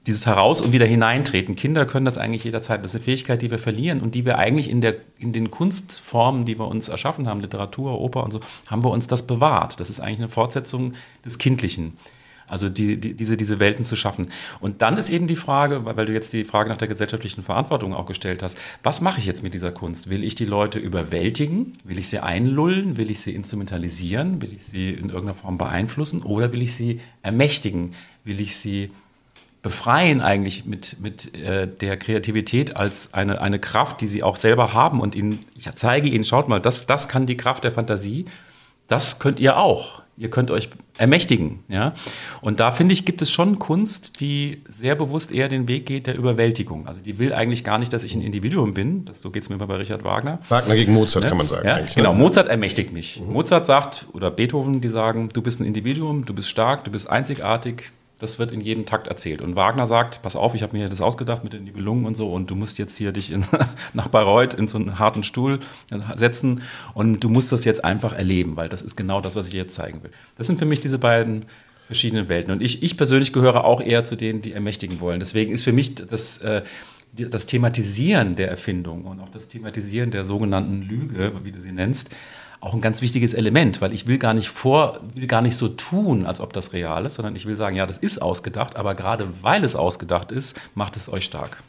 [0.09, 1.55] dieses Heraus- und wieder hineintreten.
[1.55, 2.83] Kinder können das eigentlich jederzeit.
[2.83, 5.51] Das ist eine Fähigkeit, die wir verlieren und die wir eigentlich in, der, in den
[5.51, 9.79] Kunstformen, die wir uns erschaffen haben, Literatur, Oper und so, haben wir uns das bewahrt.
[9.79, 10.95] Das ist eigentlich eine Fortsetzung
[11.27, 11.99] des Kindlichen.
[12.47, 14.29] Also die, die, diese, diese Welten zu schaffen.
[14.61, 17.93] Und dann ist eben die Frage, weil du jetzt die Frage nach der gesellschaftlichen Verantwortung
[17.93, 20.09] auch gestellt hast, was mache ich jetzt mit dieser Kunst?
[20.09, 21.75] Will ich die Leute überwältigen?
[21.85, 22.97] Will ich sie einlullen?
[22.97, 24.41] Will ich sie instrumentalisieren?
[24.41, 26.23] Will ich sie in irgendeiner Form beeinflussen?
[26.23, 27.93] Oder will ich sie ermächtigen?
[28.25, 28.91] Will ich sie
[29.63, 34.73] befreien eigentlich mit, mit äh, der Kreativität als eine, eine Kraft, die sie auch selber
[34.73, 38.27] haben und ihnen, ich zeige ihnen, schaut mal, das, das kann die Kraft der Fantasie,
[38.87, 40.03] das könnt ihr auch.
[40.17, 41.95] Ihr könnt euch ermächtigen, ja.
[42.41, 46.09] Und da finde ich, gibt es schon Kunst, die sehr bewusst eher den Weg geht
[46.09, 46.89] der Überwältigung.
[46.89, 49.05] Also die will eigentlich gar nicht, dass ich ein Individuum bin.
[49.05, 50.41] Das, so geht es mir immer bei Richard Wagner.
[50.49, 51.29] Wagner gegen Mozart, ne?
[51.29, 51.69] kann man sagen.
[51.69, 51.79] Ja?
[51.95, 52.19] Genau, ne?
[52.19, 53.21] Mozart ermächtigt mich.
[53.21, 53.33] Mhm.
[53.33, 57.09] Mozart sagt, oder Beethoven, die sagen, du bist ein Individuum, du bist stark, du bist
[57.09, 59.41] einzigartig, das wird in jedem Takt erzählt.
[59.41, 62.33] Und Wagner sagt, pass auf, ich habe mir das ausgedacht mit den Nibelungen und so
[62.33, 63.45] und du musst jetzt hier dich in,
[63.93, 65.61] nach Bayreuth in so einen harten Stuhl
[66.17, 66.63] setzen
[66.95, 69.75] und du musst das jetzt einfach erleben, weil das ist genau das, was ich jetzt
[69.75, 70.11] zeigen will.
[70.37, 71.47] Das sind für mich diese beiden
[71.87, 72.53] verschiedenen Welten.
[72.53, 75.21] Und ich, ich persönlich gehöre auch eher zu denen, die ermächtigen wollen.
[75.21, 76.63] Deswegen ist für mich das, äh,
[77.13, 82.11] das Thematisieren der Erfindung und auch das Thematisieren der sogenannten Lüge, wie du sie nennst,
[82.61, 85.69] auch ein ganz wichtiges Element, weil ich will gar nicht vor, will gar nicht so
[85.69, 88.95] tun, als ob das real ist, sondern ich will sagen, ja, das ist ausgedacht, aber
[88.95, 91.63] gerade weil es ausgedacht ist, macht es euch stark.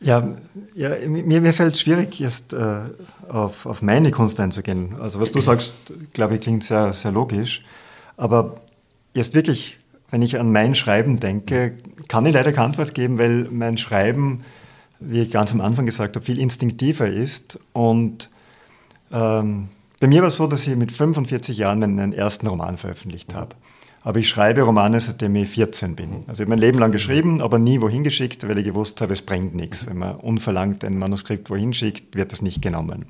[0.00, 0.36] Ja,
[0.74, 2.80] ja mir, mir fällt es schwierig, jetzt äh,
[3.28, 4.96] auf, auf meine Kunst einzugehen.
[5.00, 5.74] Also was du sagst,
[6.12, 7.62] glaube ich, klingt sehr, sehr logisch.
[8.16, 8.60] Aber
[9.12, 9.78] jetzt wirklich,
[10.10, 11.76] wenn ich an mein Schreiben denke,
[12.08, 14.42] kann ich leider keine Antwort geben, weil mein Schreiben,
[15.00, 17.58] wie ich ganz am Anfang gesagt habe, viel instinktiver ist.
[17.72, 18.30] Und
[19.14, 19.68] ähm,
[20.00, 23.56] bei mir war es so, dass ich mit 45 Jahren meinen ersten Roman veröffentlicht habe.
[24.02, 26.24] Aber ich schreibe Romane, seitdem ich 14 bin.
[26.26, 29.14] Also ich habe mein Leben lang geschrieben, aber nie wohin geschickt, weil ich gewusst habe,
[29.14, 29.86] es bringt nichts.
[29.86, 33.06] Wenn man unverlangt ein Manuskript wohin schickt, wird das nicht genommen.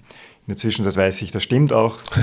[0.46, 1.96] In der Zwischenzeit weiß ich, das stimmt auch.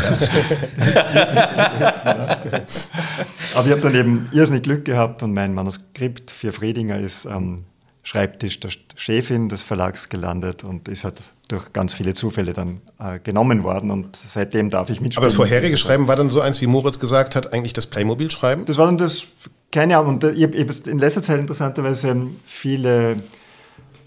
[3.56, 7.58] aber ich habe dann eben irrsinnig Glück gehabt und mein Manuskript für Friedinger ist am
[8.04, 13.20] Schreibtisch der Chefin des Verlags gelandet und ist halt durch ganz viele Zufälle dann äh,
[13.20, 15.18] genommen worden und seitdem darf ich mitschreiben.
[15.18, 18.66] Aber das vorherige Schreiben war dann so eins, wie Moritz gesagt hat, eigentlich das Playmobil-Schreiben?
[18.66, 19.28] Das war dann das,
[19.72, 23.18] keine Ahnung, und ich habe in letzter Zeit interessanterweise viele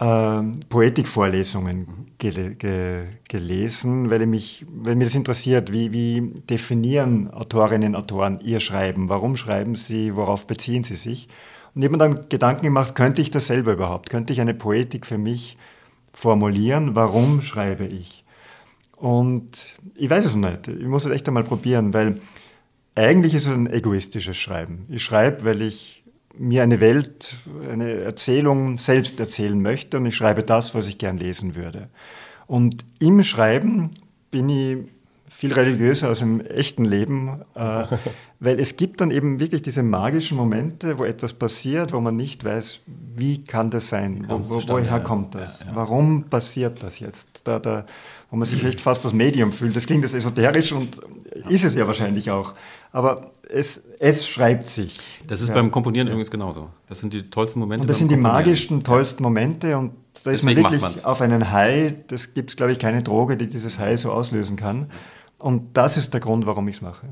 [0.01, 1.87] äh, Poetikvorlesungen
[2.19, 8.41] gel ge gelesen, weil, mich, weil mir das interessiert, wie, wie definieren Autorinnen und Autoren
[8.41, 11.29] ihr Schreiben, warum schreiben sie, worauf beziehen sie sich.
[11.75, 14.11] Und ich habe mir dann Gedanken gemacht, könnte ich das selber überhaupt?
[14.11, 15.57] Könnte ich eine Poetik für mich
[16.13, 16.95] formulieren?
[16.95, 18.25] Warum schreibe ich?
[18.97, 20.69] Und ich weiß es noch nicht.
[20.69, 22.21] Ich muss es echt einmal probieren, weil
[22.95, 24.87] eigentlich ist es ein egoistisches Schreiben.
[24.89, 26.05] Ich schreibe, weil ich
[26.37, 27.39] mir eine Welt,
[27.71, 31.89] eine Erzählung selbst erzählen möchte und ich schreibe das, was ich gern lesen würde.
[32.47, 33.91] Und im Schreiben
[34.31, 34.79] bin ich
[35.37, 37.85] viel religiöser als im echten Leben, äh,
[38.41, 42.45] weil es gibt dann eben wirklich diese magischen Momente, wo etwas passiert, wo man nicht
[42.45, 42.81] weiß,
[43.17, 45.73] wie kann das sein, wo, wo, woher kommt das, ja, ja.
[45.75, 47.85] warum passiert das jetzt, da, da,
[48.31, 49.75] wo man sich echt fast das Medium fühlt.
[49.75, 51.01] Das klingt jetzt esoterisch und
[51.49, 52.55] ist es ja wahrscheinlich auch,
[52.93, 54.95] aber es, es schreibt sich.
[55.27, 55.57] Das ist ja.
[55.57, 56.71] beim Komponieren übrigens genauso.
[56.89, 57.83] Das sind die tollsten Momente.
[57.83, 59.93] Und das sind die magischsten, tollsten Momente und
[60.23, 63.49] da ist man wirklich auf einen High, das gibt es glaube ich keine Droge, die
[63.49, 64.87] dieses High so auslösen kann.
[65.45, 67.07] Und das ist der Grund, warum ich es mache.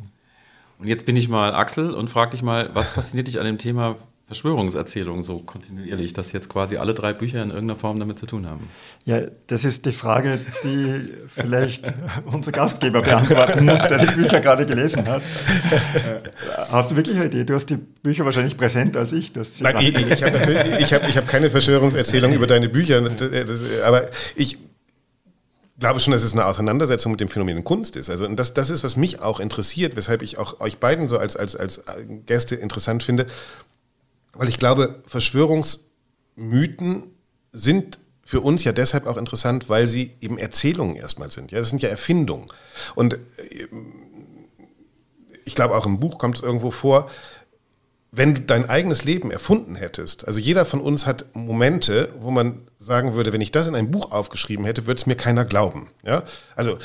[0.79, 3.59] Und jetzt bin ich mal Axel und frage dich mal, was fasziniert dich an dem
[3.59, 8.25] Thema Verschwörungserzählung so kontinuierlich, dass jetzt quasi alle drei Bücher in irgendeiner Form damit zu
[8.25, 8.71] tun haben?
[9.05, 11.92] Ja, das ist die Frage, die vielleicht
[12.25, 15.23] unser Gastgeber beantworten muss, der die Bücher gerade gelesen hat.
[16.71, 17.45] Hast du wirklich eine Idee?
[17.45, 19.31] Du hast die Bücher wahrscheinlich präsent als ich.
[19.61, 24.05] Nein, ich, ich habe hab, hab keine Verschwörungserzählung über deine Bücher, das, aber
[24.37, 24.57] ich
[25.83, 28.09] glaube schon, dass es eine Auseinandersetzung mit dem Phänomen Kunst ist.
[28.09, 31.37] Also das, das ist, was mich auch interessiert, weshalb ich auch euch beiden so als,
[31.37, 31.83] als, als
[32.25, 33.27] Gäste interessant finde,
[34.33, 37.11] weil ich glaube, Verschwörungsmythen
[37.51, 41.51] sind für uns ja deshalb auch interessant, weil sie eben Erzählungen erstmal sind.
[41.51, 42.47] Ja, das sind ja Erfindungen.
[42.95, 43.18] Und äh,
[45.45, 47.11] ich glaube, auch im Buch kommt es irgendwo vor,
[48.14, 52.61] wenn du dein eigenes Leben erfunden hättest, also jeder von uns hat Momente, wo man
[52.79, 55.88] sagen würde, wenn ich das in ein Buch aufgeschrieben hätte, würde es mir keiner glauben.
[56.05, 56.22] Ja?
[56.55, 56.79] Also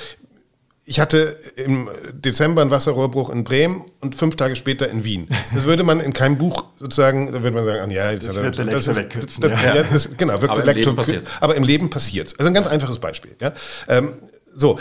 [0.85, 5.27] ich hatte im Dezember einen Wasserrohrbruch in Bremen und fünf Tage später in Wien.
[5.53, 8.57] Das würde man in keinem Buch sozusagen, da würde man sagen, ja, das, das wird
[8.57, 9.75] der das, ist, das, ja.
[9.75, 10.95] ja das, genau, wird aber, der Lektor,
[11.41, 13.35] aber im Leben passiert Also ein ganz einfaches Beispiel.
[13.41, 13.51] Ja?
[13.89, 14.13] Ähm,
[14.55, 14.79] so.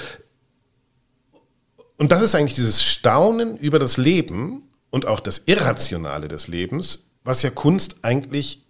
[1.97, 4.66] Und das ist eigentlich dieses Staunen über das Leben,
[4.97, 8.65] und auch das Irrationale des Lebens, was ja Kunst eigentlich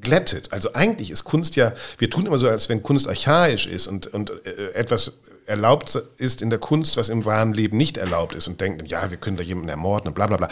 [0.00, 0.50] glättet.
[0.50, 4.06] Also eigentlich ist Kunst ja, wir tun immer so, als wenn Kunst archaisch ist und,
[4.06, 5.12] und äh, etwas
[5.44, 9.10] erlaubt ist in der Kunst, was im wahren Leben nicht erlaubt ist und denken, ja,
[9.10, 10.48] wir können da jemanden ermorden und bla bla bla.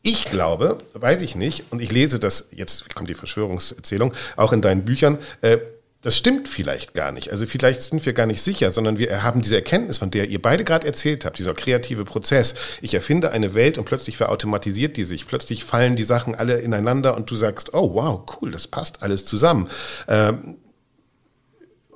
[0.00, 4.62] Ich glaube, weiß ich nicht, und ich lese das, jetzt kommt die Verschwörungserzählung, auch in
[4.62, 5.58] deinen Büchern, äh,
[6.02, 7.30] das stimmt vielleicht gar nicht.
[7.30, 10.40] Also vielleicht sind wir gar nicht sicher, sondern wir haben diese Erkenntnis, von der ihr
[10.40, 12.54] beide gerade erzählt habt, dieser kreative Prozess.
[12.80, 15.26] Ich erfinde eine Welt und plötzlich verautomatisiert die sich.
[15.26, 19.26] Plötzlich fallen die Sachen alle ineinander und du sagst, oh wow, cool, das passt alles
[19.26, 19.68] zusammen.
[20.08, 20.56] Ähm,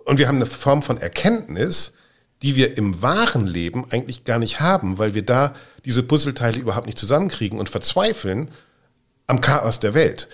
[0.04, 1.94] und wir haben eine Form von Erkenntnis,
[2.42, 5.54] die wir im wahren Leben eigentlich gar nicht haben, weil wir da
[5.86, 8.50] diese Puzzleteile überhaupt nicht zusammenkriegen und verzweifeln
[9.26, 10.28] am Chaos der Welt.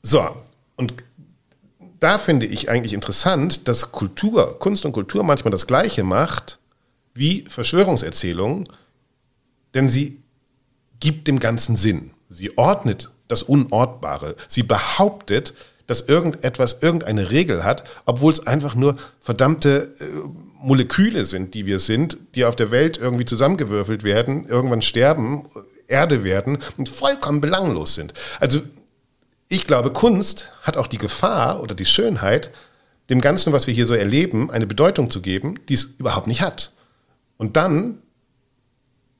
[0.00, 0.24] So,
[0.76, 0.94] und
[2.00, 6.58] da finde ich eigentlich interessant, dass Kultur, Kunst und Kultur manchmal das Gleiche macht
[7.14, 8.68] wie Verschwörungserzählungen,
[9.74, 10.22] denn sie
[11.00, 12.12] gibt dem Ganzen Sinn.
[12.28, 14.36] Sie ordnet das Unortbare.
[14.46, 15.54] Sie behauptet,
[15.86, 20.04] dass irgendetwas irgendeine Regel hat, obwohl es einfach nur verdammte äh,
[20.60, 25.46] Moleküle sind, die wir sind, die auf der Welt irgendwie zusammengewürfelt werden, irgendwann sterben,
[25.86, 28.12] Erde werden und vollkommen belanglos sind.
[28.40, 28.60] Also
[29.48, 32.50] ich glaube, Kunst hat auch die Gefahr oder die Schönheit,
[33.10, 36.42] dem Ganzen, was wir hier so erleben, eine Bedeutung zu geben, die es überhaupt nicht
[36.42, 36.74] hat.
[37.38, 38.02] Und dann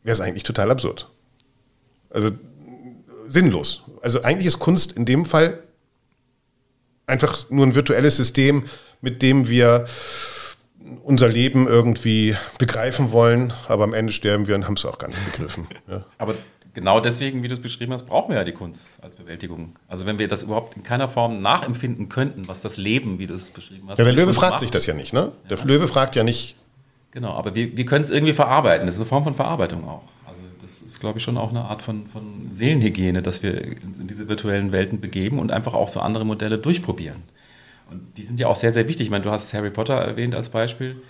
[0.02, 1.08] wäre es eigentlich total absurd.
[2.10, 2.30] Also
[3.26, 3.82] sinnlos.
[4.02, 5.62] Also eigentlich ist Kunst in dem Fall
[7.06, 8.64] einfach nur ein virtuelles System,
[9.00, 9.86] mit dem wir
[11.02, 15.08] unser Leben irgendwie begreifen wollen, aber am Ende sterben wir und haben es auch gar
[15.08, 15.66] nicht begriffen.
[15.88, 16.04] Ja.
[16.18, 16.34] Aber
[16.78, 19.74] genau deswegen, wie du es beschrieben hast, brauchen wir ja die Kunst als Bewältigung.
[19.88, 23.34] Also wenn wir das überhaupt in keiner Form nachempfinden könnten, was das Leben, wie du
[23.34, 23.98] es beschrieben hast.
[23.98, 24.60] Ja, der Löwe fragt macht.
[24.60, 25.32] sich das ja nicht, ne?
[25.50, 25.64] Der Ja.
[25.64, 26.56] Löwe fragt ja nicht,
[27.10, 28.86] Genau, aber wir, wir können es irgendwie verarbeiten.
[28.86, 30.02] Das ist eine Form von Verarbeitung auch.
[30.26, 33.98] Also das ist, glaube ich, schon auch eine Art von, von Seelenhygiene, dass wir uns
[33.98, 37.22] in diese virtuellen Welten begeben und einfach auch so andere Modelle durchprobieren.
[37.90, 39.06] Und die sind ja auch sehr, sehr wichtig.
[39.06, 41.00] Ich meine, du hast Harry Potter erwähnt als Beispiel.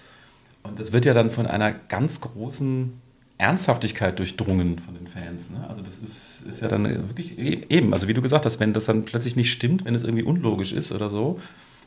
[0.63, 2.93] Und das wird ja dann von einer ganz großen
[3.39, 5.51] Ernsthaftigkeit durchdrungen von den Fans.
[5.51, 5.65] Ne?
[5.69, 8.73] Also das ist, ist ja dann wirklich e- eben, also wie du gesagt hast, wenn
[8.73, 11.39] das dann plötzlich nicht stimmt, wenn es irgendwie unlogisch ist oder so,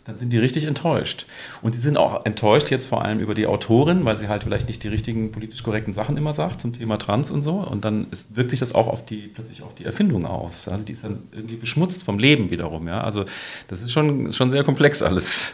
[0.06, 1.28] dann sind die richtig enttäuscht.
[1.62, 4.68] Und sie sind auch enttäuscht jetzt vor allem über die Autorin, weil sie halt vielleicht
[4.68, 7.58] nicht die richtigen politisch korrekten Sachen immer sagt zum Thema Trans und so.
[7.58, 10.68] Und dann ist, wirkt sich das auch auf die, plötzlich auf die Erfindung aus.
[10.68, 12.88] Also die ist dann irgendwie beschmutzt vom Leben wiederum.
[12.88, 13.02] Ja?
[13.02, 13.26] Also
[13.68, 15.54] das ist schon, schon sehr komplex alles.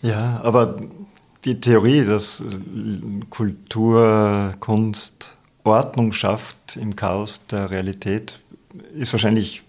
[0.00, 0.78] Ja, aber
[1.44, 2.42] die Theorie, dass
[3.30, 8.40] Kultur, Kunst Ordnung schafft im Chaos der Realität,
[8.96, 9.62] ist wahrscheinlich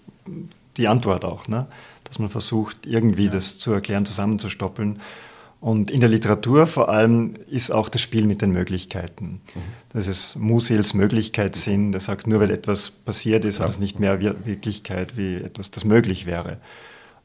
[0.78, 1.68] die Antwort auch, ne?
[2.04, 5.00] dass man versucht, irgendwie das zu erklären, zusammenzustoppeln.
[5.60, 9.40] Und in der Literatur vor allem ist auch das Spiel mit den Möglichkeiten.
[9.90, 14.20] Das ist Musils Möglichkeitssinn, der sagt, nur weil etwas passiert ist, hat es nicht mehr
[14.20, 16.58] Wir- Wirklichkeit wie etwas, das möglich wäre.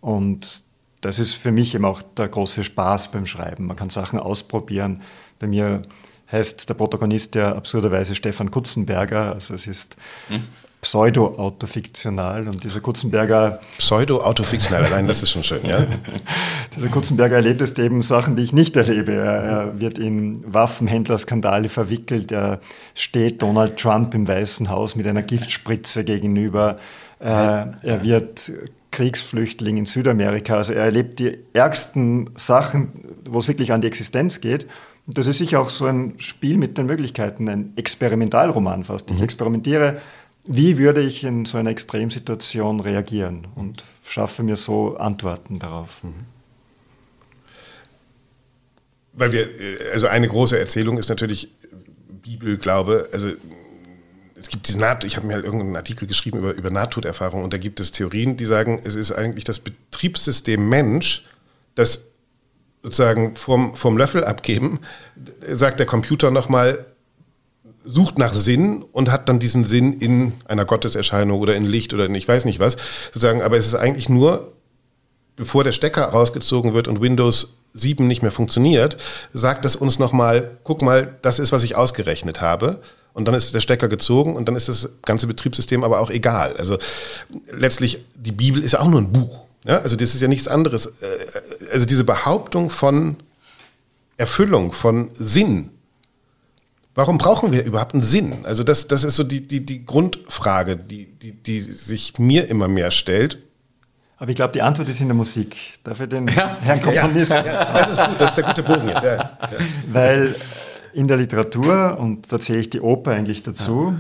[0.01, 0.63] Und
[1.01, 3.67] das ist für mich eben auch der große Spaß beim Schreiben.
[3.67, 5.03] Man kann Sachen ausprobieren.
[5.39, 5.83] Bei mir
[6.31, 9.33] heißt der Protagonist ja absurderweise Stefan Kutzenberger.
[9.33, 9.97] Also es ist
[10.81, 12.49] pseudo-autofiktional.
[12.49, 15.87] Und dieser Kutzenberger, Pseudo-autofiktional, allein das ist schon schön, ja?
[16.77, 19.13] dieser Kutzenberger erlebt es eben Sachen, die ich nicht erlebe.
[19.13, 22.31] Er, er wird in Waffenhändlerskandale verwickelt.
[22.33, 22.61] Er
[22.95, 26.77] steht Donald Trump im Weißen Haus mit einer Giftspritze gegenüber.
[27.21, 28.53] Äh, er wird
[28.99, 30.57] Kriegsflüchtling in Südamerika.
[30.57, 34.67] Also er erlebt die ärgsten Sachen, wo es wirklich an die Existenz geht.
[35.07, 39.09] Und das ist sicher auch so ein Spiel mit den Möglichkeiten, ein Experimentalroman fast.
[39.13, 40.01] Ich experimentiere,
[40.47, 46.01] wie würde ich in so einer Extremsituation reagieren und schaffe mir so Antworten darauf.
[49.13, 51.53] Weil wir, äh, also eine große Erzählung ist natürlich
[52.21, 53.11] Bibelglaube.
[53.13, 53.29] Also
[54.41, 57.59] es gibt diesen ich habe mir halt irgendeinen Artikel geschrieben über, über Nahtoderfahrung und da
[57.59, 61.27] gibt es Theorien, die sagen, es ist eigentlich das Betriebssystem Mensch,
[61.75, 62.05] das
[62.83, 64.81] sozusagen vom, vom Löffel abgeben,
[65.49, 66.87] sagt der Computer nochmal,
[67.85, 72.07] sucht nach Sinn und hat dann diesen Sinn in einer Gotteserscheinung oder in Licht oder
[72.07, 72.77] in ich weiß nicht was,
[73.13, 74.53] sozusagen, aber es ist eigentlich nur
[75.37, 78.99] bevor der Stecker rausgezogen wird und Windows 7 nicht mehr funktioniert,
[79.33, 82.81] sagt es uns nochmal, guck mal, das ist, was ich ausgerechnet habe.
[83.19, 86.57] Und dann ist der Stecker gezogen und dann ist das ganze Betriebssystem aber auch egal.
[86.57, 86.79] Also
[87.51, 89.47] letztlich, die Bibel ist ja auch nur ein Buch.
[89.65, 89.81] Ja?
[89.81, 90.87] Also das ist ja nichts anderes.
[90.87, 90.93] Äh,
[91.73, 93.17] Also diese Behauptung von
[94.17, 95.71] Erfüllung, von Sinn.
[96.95, 98.45] Warum brauchen wir überhaupt einen Sinn?
[98.45, 102.69] Also das, das ist so die, die, die Grundfrage, die, die, die sich mir immer
[102.69, 103.39] mehr stellt.
[104.17, 105.57] Aber ich glaube, die Antwort ist in der Musik.
[105.85, 107.37] Dafür den Herrn Komponisten.
[107.37, 109.03] Ja, das ist gut, das ist der gute Bogen jetzt.
[109.05, 109.39] Ja, ja.
[109.89, 110.35] Weil
[110.93, 113.95] in der Literatur, und da zähle ich die Oper eigentlich dazu,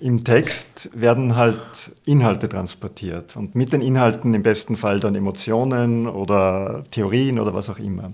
[0.00, 1.60] im Text werden halt
[2.04, 3.36] Inhalte transportiert.
[3.36, 8.12] Und mit den Inhalten im besten Fall dann Emotionen oder Theorien oder was auch immer.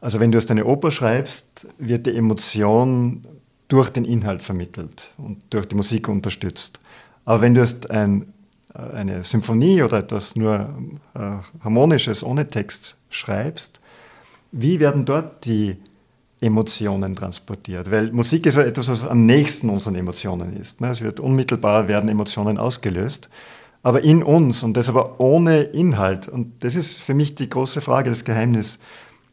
[0.00, 3.22] Also wenn du erst eine Oper schreibst, wird die Emotion
[3.68, 6.80] durch den Inhalt vermittelt und durch die Musik unterstützt.
[7.24, 8.32] Aber wenn du erst ein,
[8.74, 10.70] eine Symphonie oder etwas nur
[11.14, 13.80] äh, Harmonisches ohne Text schreibst,
[14.52, 15.76] wie werden dort die
[16.40, 17.90] Emotionen transportiert?
[17.90, 20.80] Weil Musik ist ja etwas, was am nächsten unseren Emotionen ist.
[20.80, 20.90] Ne?
[20.90, 23.28] Es wird unmittelbar werden Emotionen ausgelöst,
[23.82, 26.28] aber in uns und das aber ohne Inhalt.
[26.28, 28.78] Und das ist für mich die große Frage, das Geheimnis.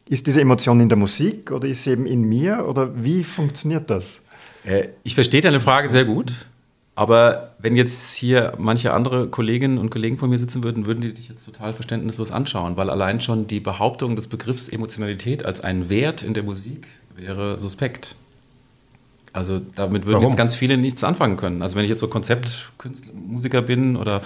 [0.08, 3.90] Ist diese Emotion in der Musik oder ist sie eben in mir oder wie funktioniert
[3.90, 4.20] das?
[4.64, 6.46] Äh, Ich verstehe deine Frage sehr gut.
[6.98, 11.14] Aber wenn jetzt hier manche andere Kolleginnen und Kollegen von mir sitzen würden, würden die
[11.14, 15.88] dich jetzt total verständnislos anschauen, weil allein schon die Behauptung des Begriffs Emotionalität als ein
[15.90, 16.88] Wert in der Musik
[17.18, 18.14] wäre suspekt.
[19.32, 20.28] Also damit würden Warum?
[20.28, 21.62] jetzt ganz viele nichts anfangen können.
[21.62, 24.22] Also wenn ich jetzt so Konzeptmusiker bin oder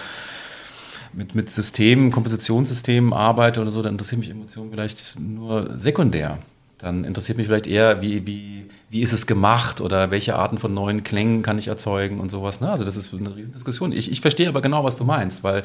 [1.12, 6.38] mit, mit Systemen, Kompositionssystemen arbeite oder so, dann interessiert mich Emotionen vielleicht nur sekundär.
[6.78, 10.74] Dann interessiert mich vielleicht eher, wie, wie, wie ist es gemacht oder welche Arten von
[10.74, 12.60] neuen Klängen kann ich erzeugen und sowas.
[12.60, 12.68] Ne?
[12.68, 13.90] Also das ist eine Riesendiskussion.
[13.90, 15.62] Ich, ich verstehe aber genau, was du meinst, weil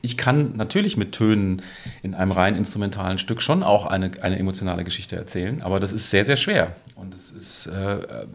[0.00, 1.60] ich kann natürlich mit Tönen
[2.02, 6.08] in einem rein instrumentalen Stück schon auch eine, eine emotionale Geschichte erzählen, aber das ist
[6.08, 6.74] sehr, sehr schwer.
[6.96, 7.66] Und es ist...
[7.66, 8.26] Äh,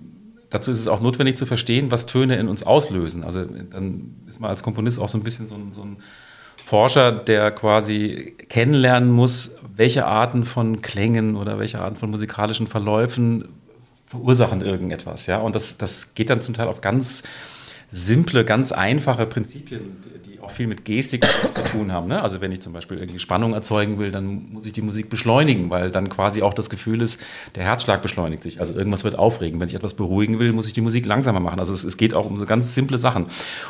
[0.52, 3.24] dazu ist es auch notwendig zu verstehen, was Töne in uns auslösen.
[3.24, 5.98] Also dann ist man als Komponist auch so ein bisschen so ein, so ein
[6.64, 13.50] Forscher, der quasi kennenlernen muss, welche Arten von Klängen oder welche Arten von musikalischen Verläufen
[14.06, 15.26] verursachen irgendetwas.
[15.28, 15.39] Ja?
[15.39, 17.24] Und das, das geht dann zum Teil auf ganz
[17.89, 19.97] simple, ganz einfache Prinzipien,
[20.46, 22.08] auch viel mit Gestik zu tun haben.
[22.08, 22.22] Ne?
[22.22, 25.70] Also wenn ich zum Beispiel irgendwie Spannung erzeugen will, dann muss ich die Musik beschleunigen,
[25.70, 27.20] weil dann quasi auch das Gefühl ist,
[27.56, 28.60] der Herzschlag beschleunigt sich.
[28.60, 29.60] Also irgendwas wird aufregen.
[29.60, 31.60] Wenn ich etwas beruhigen will, muss ich die Musik langsamer machen.
[31.60, 33.26] Also es, es geht auch um so ganz simple Sachen.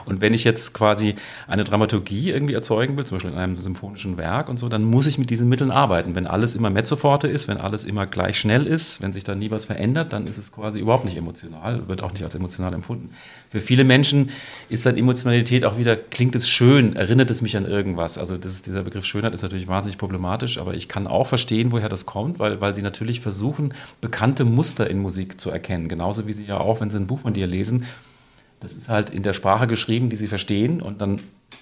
[0.06, 1.16] Und wenn ich jetzt quasi
[1.48, 5.08] eine Dramaturgie irgendwie erzeugen will, zum Beispiel in einem symphonischen Werk und so, dann muss
[5.08, 6.16] ich mit diesen Mitteln arbeiten.
[6.16, 9.52] Wenn alles immer mezzoforte ist, wenn alles immer gleich schnell ist, wenn sich da nie
[9.52, 13.10] was verändert, dann ist es quasi überhaupt nicht emotional, wird auch nicht als emotional empfunden.
[13.50, 14.32] Für viele Menschen
[14.70, 16.65] ist dann Emotionalität auch wieder, klingt es schön,
[16.96, 18.18] erinnert es mich an irgendwas.
[18.18, 21.90] Also das dieser Begriff Schönheit ist natürlich wahnsinnig problematisch, aber ich kann auch verstehen, woher
[21.90, 25.88] das kommt, weil, weil sie natürlich versuchen, bekannte Muster in Musik zu erkennen.
[25.88, 27.86] Genauso wie sie ja auch, wenn sie ein Buch von dir lesen,
[28.60, 31.20] das ist halt in der Sprache geschrieben, die sie verstehen und dann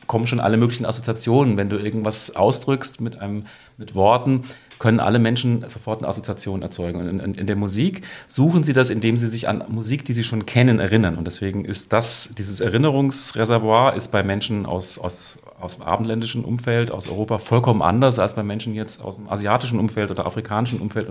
[0.08, 1.58] kommen schon alle möglichen Assoziationen.
[1.58, 3.46] Wenn du irgendwas ausdrückst mit, einem,
[3.78, 4.44] mit Worten,
[4.80, 7.00] können alle Menschen sofort eine Assoziation erzeugen.
[7.00, 10.14] Und in, in, in, der Musik suchen sie das, indem sie sich an Musik, die
[10.14, 11.16] sie schon kennen, erinnern.
[11.16, 16.92] Und deswegen ist das, dieses Erinnerungsreservoir ist bei Menschen aus, aus, aus dem abendländischen Umfeld,
[16.92, 21.08] aus Europa, vollkommen anders als bei Menschen jetzt aus dem asiatischen Umfeld oder afrikanischen Umfeld.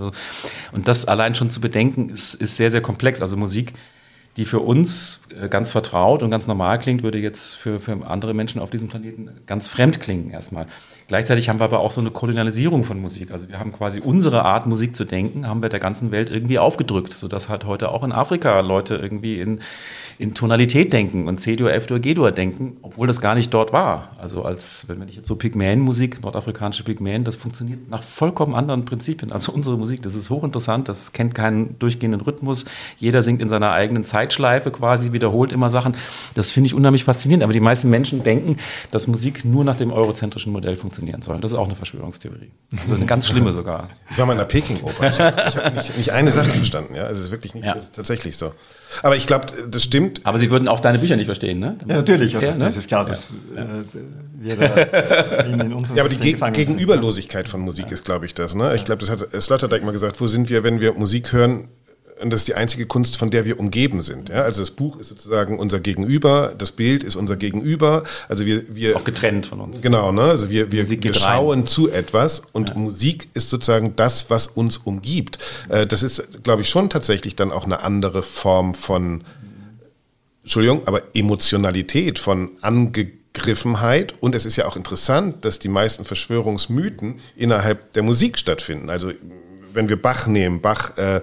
[0.72, 3.20] Und das allein schon zu bedenken, ist, ist sehr, sehr komplex.
[3.20, 3.72] Also Musik
[4.36, 8.34] die für uns äh, ganz vertraut und ganz normal klingt, würde jetzt für, für andere
[8.34, 10.66] Menschen auf diesem Planeten ganz fremd klingen erstmal.
[11.08, 13.32] Gleichzeitig haben wir aber auch so eine Kolonialisierung von Musik.
[13.32, 16.58] Also wir haben quasi unsere Art, Musik zu denken, haben wir der ganzen Welt irgendwie
[16.58, 19.60] aufgedrückt, sodass halt heute auch in Afrika Leute irgendwie in,
[20.22, 24.16] in Tonalität denken und C-Dur, F-Dur, G-Dur denken, obwohl das gar nicht dort war.
[24.20, 29.32] Also als, wenn ich jetzt so Pygmäen-Musik, nordafrikanische Pygmäen, das funktioniert nach vollkommen anderen Prinzipien
[29.32, 30.00] als unsere Musik.
[30.02, 32.66] Das ist hochinteressant, das kennt keinen durchgehenden Rhythmus.
[32.98, 35.96] Jeder singt in seiner eigenen Zeitschleife quasi, wiederholt immer Sachen.
[36.36, 37.42] Das finde ich unheimlich faszinierend.
[37.42, 38.58] Aber die meisten Menschen denken,
[38.92, 41.40] dass Musik nur nach dem eurozentrischen Modell funktionieren soll.
[41.40, 42.52] Das ist auch eine Verschwörungstheorie.
[42.80, 43.88] Also eine ganz schlimme sogar.
[44.08, 45.08] Ich war mal in der Peking-Oper.
[45.08, 46.94] Ich habe hab nicht, nicht, eine Sache verstanden.
[46.94, 47.06] Ja?
[47.06, 47.74] Also es ist wirklich nicht ja.
[47.92, 48.52] tatsächlich so.
[49.02, 50.20] Aber ich glaube, das stimmt.
[50.24, 51.76] Aber Sie würden auch deine Bücher nicht verstehen, ne?
[51.86, 52.34] Ja, natürlich.
[52.34, 52.64] Also, ja, ne?
[52.64, 53.62] Das ist klar, dass ja.
[53.62, 53.66] äh,
[54.38, 58.54] wir da in unserem Ja, aber die Ge Gegenüberlosigkeit von Musik ist, glaube ich, das.
[58.54, 58.74] Ne?
[58.74, 60.20] Ich glaube, das hat Sloterdijk mal gesagt.
[60.20, 61.68] Wo sind wir, wenn wir Musik hören?
[62.20, 64.28] Und das ist die einzige Kunst, von der wir umgeben sind.
[64.28, 64.42] Ja?
[64.42, 68.04] Also das Buch ist sozusagen unser Gegenüber, das Bild ist unser Gegenüber.
[68.28, 69.82] Also wir, wir auch getrennt von uns.
[69.82, 70.22] Genau, ne?
[70.22, 71.66] Also wir, wir, wir schauen rein.
[71.66, 72.74] zu etwas und ja.
[72.76, 75.38] Musik ist sozusagen das, was uns umgibt.
[75.68, 79.24] Äh, das ist, glaube ich, schon tatsächlich dann auch eine andere Form von,
[80.42, 84.14] Entschuldigung, aber Emotionalität, von Angegriffenheit.
[84.20, 88.90] Und es ist ja auch interessant, dass die meisten Verschwörungsmythen innerhalb der Musik stattfinden.
[88.90, 89.12] Also
[89.74, 91.20] wenn wir Bach nehmen, Bach äh,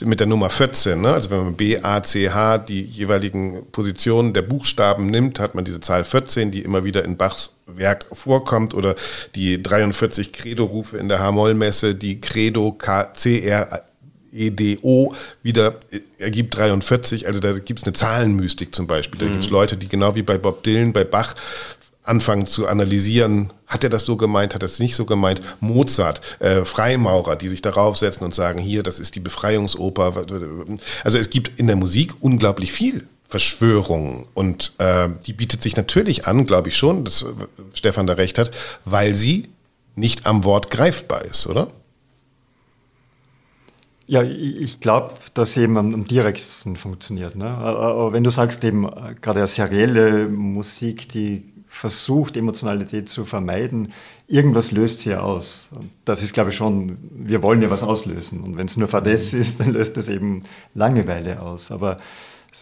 [0.00, 1.12] mit der Nummer 14, ne?
[1.12, 5.64] also wenn man B, A, C, H die jeweiligen Positionen der Buchstaben nimmt, hat man
[5.64, 8.94] diese Zahl 14, die immer wieder in Bachs Werk vorkommt oder
[9.34, 13.82] die 43 Credo-Rufe in der H-Moll-Messe, die Credo K, C, R,
[14.36, 15.74] EDO wieder
[16.18, 17.26] ergibt 43.
[17.26, 19.18] Also da gibt es eine Zahlenmystik zum Beispiel.
[19.18, 19.32] Da mhm.
[19.32, 21.34] gibt es Leute, die genau wie bei Bob Dylan, bei Bach
[22.06, 25.42] anfangen zu analysieren, hat er das so gemeint, hat er es nicht so gemeint?
[25.60, 30.24] Mozart, äh, Freimaurer, die sich darauf setzen und sagen, hier, das ist die Befreiungsoper.
[31.04, 36.26] Also es gibt in der Musik unglaublich viel Verschwörung und äh, die bietet sich natürlich
[36.26, 37.26] an, glaube ich schon, dass
[37.74, 38.52] Stefan da recht hat,
[38.84, 39.48] weil sie
[39.96, 41.68] nicht am Wort greifbar ist, oder?
[44.08, 47.34] Ja, ich glaube, dass sie eben am, am direktesten funktioniert.
[47.34, 47.48] Ne?
[47.48, 51.42] Aber wenn du sagst, eben äh, gerade serielle Musik, die
[51.76, 53.92] versucht, Emotionalität zu vermeiden,
[54.26, 55.68] irgendwas löst sie ja aus.
[55.74, 58.42] Und das ist, glaube ich, schon, wir wollen ja was auslösen.
[58.42, 59.40] Und wenn es nur Fadess mhm.
[59.40, 60.42] ist, dann löst es eben
[60.74, 61.70] Langeweile aus.
[61.70, 61.98] Aber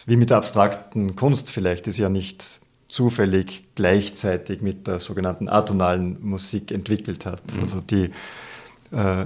[0.05, 2.59] wie mit der abstrakten Kunst vielleicht, ist ja nicht
[2.89, 7.55] zufällig gleichzeitig mit der sogenannten atonalen Musik entwickelt hat.
[7.55, 7.61] Mhm.
[7.61, 8.11] Also die
[8.91, 9.25] äh,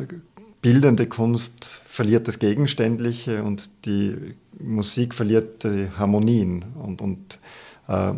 [0.62, 6.64] bildende Kunst verliert das Gegenständliche und die Musik verliert die Harmonien.
[6.76, 7.40] Und, und
[7.88, 8.14] äh,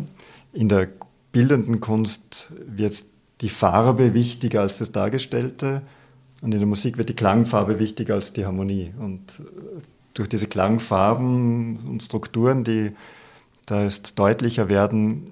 [0.52, 0.88] in der
[1.32, 3.04] bildenden Kunst wird
[3.40, 5.82] die Farbe wichtiger als das Dargestellte
[6.42, 8.92] und in der Musik wird die Klangfarbe wichtiger als die Harmonie.
[8.98, 9.80] Und äh,
[10.14, 12.92] durch diese Klangfarben und Strukturen, die
[13.66, 15.30] da ist deutlicher werden,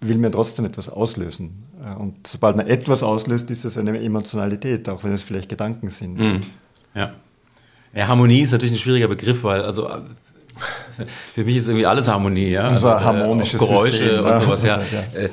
[0.00, 1.64] will mir trotzdem etwas auslösen.
[1.84, 5.90] Äh, und sobald man etwas auslöst, ist das eine Emotionalität, auch wenn es vielleicht Gedanken
[5.90, 6.18] sind.
[6.18, 6.42] Mhm.
[6.94, 7.14] Ja.
[7.94, 9.88] ja, Harmonie ist natürlich ein schwieriger Begriff, weil also
[11.34, 12.68] für mich ist irgendwie alles Harmonie, ja.
[12.68, 14.80] Unser also, harmonisches Geräusche System, und sowas, ja.
[15.14, 15.30] Äh,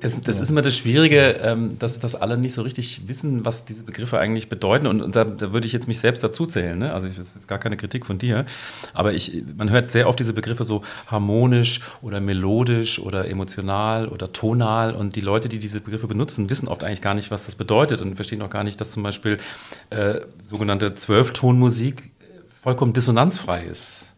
[0.00, 3.64] das, das ist immer das Schwierige, ähm, dass, dass alle nicht so richtig wissen, was
[3.64, 4.86] diese Begriffe eigentlich bedeuten.
[4.86, 6.78] Und, und da, da, würde ich jetzt mich selbst dazu zählen.
[6.78, 6.92] Ne?
[6.92, 8.44] Also das ist jetzt gar keine Kritik von dir.
[8.94, 14.32] Aber ich, man hört sehr oft diese Begriffe so harmonisch oder melodisch oder emotional oder
[14.32, 14.94] tonal.
[14.94, 18.00] Und die Leute, die diese Begriffe benutzen, wissen oft eigentlich gar nicht, was das bedeutet
[18.00, 19.38] und verstehen auch gar nicht, dass zum Beispiel
[19.90, 22.10] äh, sogenannte Zwölftonmusik
[22.62, 24.11] vollkommen dissonanzfrei ist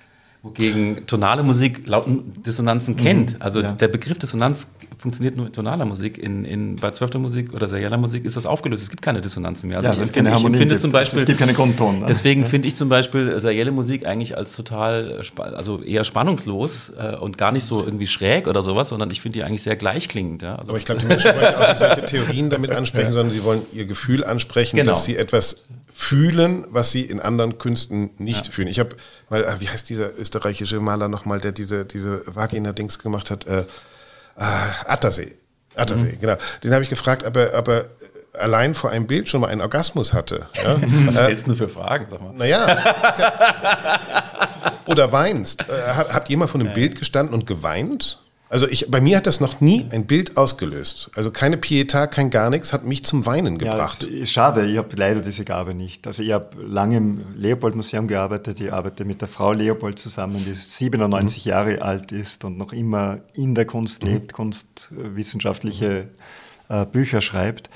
[0.45, 3.33] wogegen tonale Musik lauten Dissonanzen kennt.
[3.33, 3.73] Mhm, also ja.
[3.73, 4.69] der Begriff Dissonanz
[4.99, 6.19] funktioniert nur in tonaler Musik.
[6.19, 8.83] In, in, bei zwölfter Musik oder serieller Musik ist das aufgelöst.
[8.83, 9.79] Es gibt keine Dissonanzen mehr.
[9.79, 11.21] Also ja, ich, empfinde, ich empfinde zum Beispiel.
[11.21, 12.01] Es gibt keine Grundton.
[12.01, 12.07] Ne?
[12.07, 12.49] Deswegen ja.
[12.49, 17.51] finde ich zum Beispiel serielle Musik eigentlich als total, also eher spannungslos äh, und gar
[17.51, 20.43] nicht so irgendwie schräg oder sowas, sondern ich finde die eigentlich sehr gleichklingend.
[20.43, 20.57] Ja?
[20.57, 23.45] Also Aber ich glaube, die Menschen wollen auch nicht solche Theorien damit ansprechen, sondern sie
[23.45, 24.93] wollen ihr Gefühl ansprechen, genau.
[24.93, 25.65] dass sie etwas
[25.97, 28.53] fühlen, was sie in anderen Künsten nicht ja.
[28.53, 28.69] fühlen.
[28.69, 28.97] Ich habe
[29.31, 33.47] mal, äh, wie heißt dieser österreichische Maler nochmal, der diese, diese Vagina-Dings gemacht hat?
[33.47, 33.65] Äh, äh,
[34.37, 35.37] Attersee.
[35.77, 36.19] Attersee, mhm.
[36.19, 36.37] genau.
[36.65, 37.87] Den habe ich gefragt, aber, aber
[38.33, 40.49] allein vor einem Bild schon mal einen Orgasmus hatte.
[40.65, 40.77] Ja?
[41.07, 42.33] Was äh, stellst du für Fragen, sag mal?
[42.35, 42.67] Naja.
[43.19, 45.63] ja, oder weinst.
[45.69, 46.73] Äh, habt ihr mal vor einem.
[46.73, 48.21] Bild gestanden und geweint?
[48.55, 51.11] Also ich, bei mir hat das noch nie ein Bild ausgelöst.
[51.17, 54.03] Also keine Pietà, kein gar nichts hat mich zum Weinen gebracht.
[54.03, 56.07] Ja, ist schade, ich habe leider diese Gabe nicht.
[56.07, 58.61] Also ich habe lange im Leopold-Museum gearbeitet.
[58.61, 61.51] Ich arbeite mit der Frau Leopold zusammen, die 97 mhm.
[61.51, 64.37] Jahre alt ist und noch immer in der Kunst lebt, mhm.
[64.37, 66.11] kunstwissenschaftliche
[66.69, 67.71] äh, Bücher schreibt.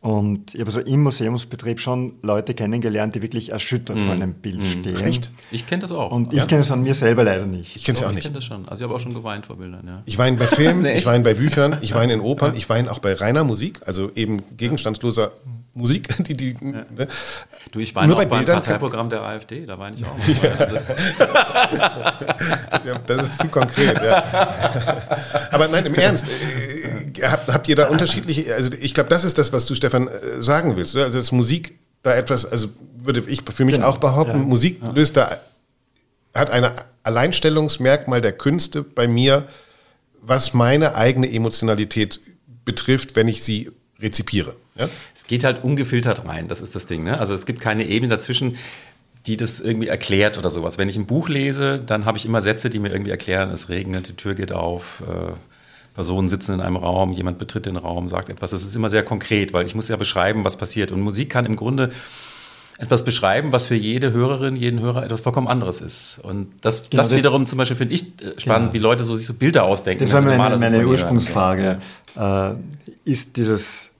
[0.00, 4.00] Und ich habe so im Museumsbetrieb schon Leute kennengelernt, die wirklich erschüttert mm.
[4.00, 4.64] vor einem Bild mm.
[4.64, 4.96] stehen.
[4.96, 5.30] Echt?
[5.50, 6.10] Ich kenne das auch.
[6.10, 6.46] Und ich ja?
[6.46, 7.76] kenne es an mir selber leider nicht.
[7.76, 8.18] Ich kenne es auch nicht.
[8.18, 8.66] Ich kenne das schon.
[8.66, 10.02] Also ich habe auch schon geweint vor Bildern, ja.
[10.06, 12.90] Ich weine bei Filmen, nee, ich weine bei Büchern, ich weine in Opern, ich weine
[12.90, 15.32] auch bei reiner Musik, also eben gegenstandsloser
[15.72, 16.84] Musik, die, die, ja.
[16.90, 17.08] ne?
[17.70, 20.16] Du, ich weine Nur bei auch beim Parteiprogramm der AfD, da weine ich auch.
[20.42, 20.50] ja.
[20.58, 20.74] Also.
[22.86, 24.24] ja, das ist zu konkret, ja.
[25.50, 29.38] Aber nein, im Ernst, äh, habt, habt ihr da unterschiedliche, also ich glaube, das ist
[29.38, 30.96] das, was du, Stefan, äh, sagen willst.
[30.96, 31.04] Oder?
[31.04, 32.68] Also dass Musik da etwas, also
[32.98, 33.88] würde ich für mich genau.
[33.88, 35.38] auch behaupten, Musik löst da,
[36.34, 36.66] hat ein
[37.02, 39.46] Alleinstellungsmerkmal der Künste bei mir,
[40.20, 42.20] was meine eigene Emotionalität
[42.64, 44.56] betrifft, wenn ich sie rezipiere.
[44.80, 44.88] Ja?
[45.14, 47.04] Es geht halt ungefiltert rein, das ist das Ding.
[47.04, 47.18] Ne?
[47.18, 48.56] Also es gibt keine Ebene dazwischen,
[49.26, 50.78] die das irgendwie erklärt oder sowas.
[50.78, 53.68] Wenn ich ein Buch lese, dann habe ich immer Sätze, die mir irgendwie erklären, es
[53.68, 55.32] regnet, die Tür geht auf, äh,
[55.94, 58.52] Personen sitzen in einem Raum, jemand betritt den Raum, sagt etwas.
[58.52, 60.92] Das ist immer sehr konkret, weil ich muss ja beschreiben, was passiert.
[60.92, 61.90] Und Musik kann im Grunde
[62.78, 66.18] etwas beschreiben, was für jede Hörerin, jeden Hörer etwas vollkommen anderes ist.
[66.22, 68.72] Und das, genau, das wiederum zum Beispiel finde ich äh, spannend, genau.
[68.72, 70.04] wie Leute so sich so Bilder ausdenken.
[70.04, 71.80] Das war meine, meine Ursprungsfrage.
[72.16, 72.52] Ja.
[72.52, 72.56] Äh,
[73.04, 73.90] ist dieses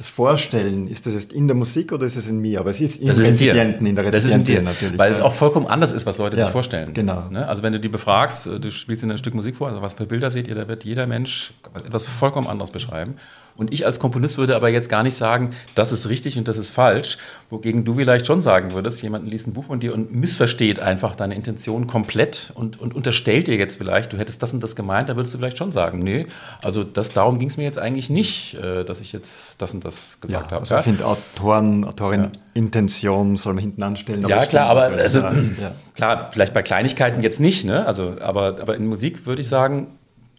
[0.00, 2.60] das Vorstellen, ist das jetzt in der Musik oder ist es in mir?
[2.60, 3.54] Aber es ist in, das ist in,
[3.94, 4.98] der Das ist in dir natürlich.
[4.98, 5.18] Weil ja.
[5.18, 6.94] es auch vollkommen anders ist, was Leute ja, sich vorstellen.
[6.94, 7.28] Genau.
[7.28, 7.46] Ne?
[7.46, 9.92] Also wenn du die befragst, äh, du spielst in ein Stück Musik vor, also was
[9.92, 13.16] für Bilder seht ihr, da wird jeder Mensch etwas vollkommen anderes beschreiben.
[13.60, 16.56] Und ich als Komponist würde aber jetzt gar nicht sagen, das ist richtig und das
[16.56, 17.18] ist falsch,
[17.50, 21.14] wogegen du vielleicht schon sagen würdest, jemand liest ein Buch von dir und missversteht einfach
[21.14, 25.10] deine Intention komplett und, und unterstellt dir jetzt vielleicht, du hättest das und das gemeint,
[25.10, 26.26] da würdest du vielleicht schon sagen, nee,
[26.62, 29.84] also das, darum ging es mir jetzt eigentlich nicht, äh, dass ich jetzt das und
[29.84, 30.62] das gesagt ja, habe.
[30.62, 32.30] Also ich finde Autoren, Autorin ja.
[32.54, 34.26] Intention soll man hinten anstellen.
[34.26, 35.18] Ja, klar, aber also,
[35.60, 35.72] ja.
[35.94, 37.84] klar, vielleicht bei Kleinigkeiten jetzt nicht, ne?
[37.84, 39.88] Also, aber, aber in Musik würde ich sagen,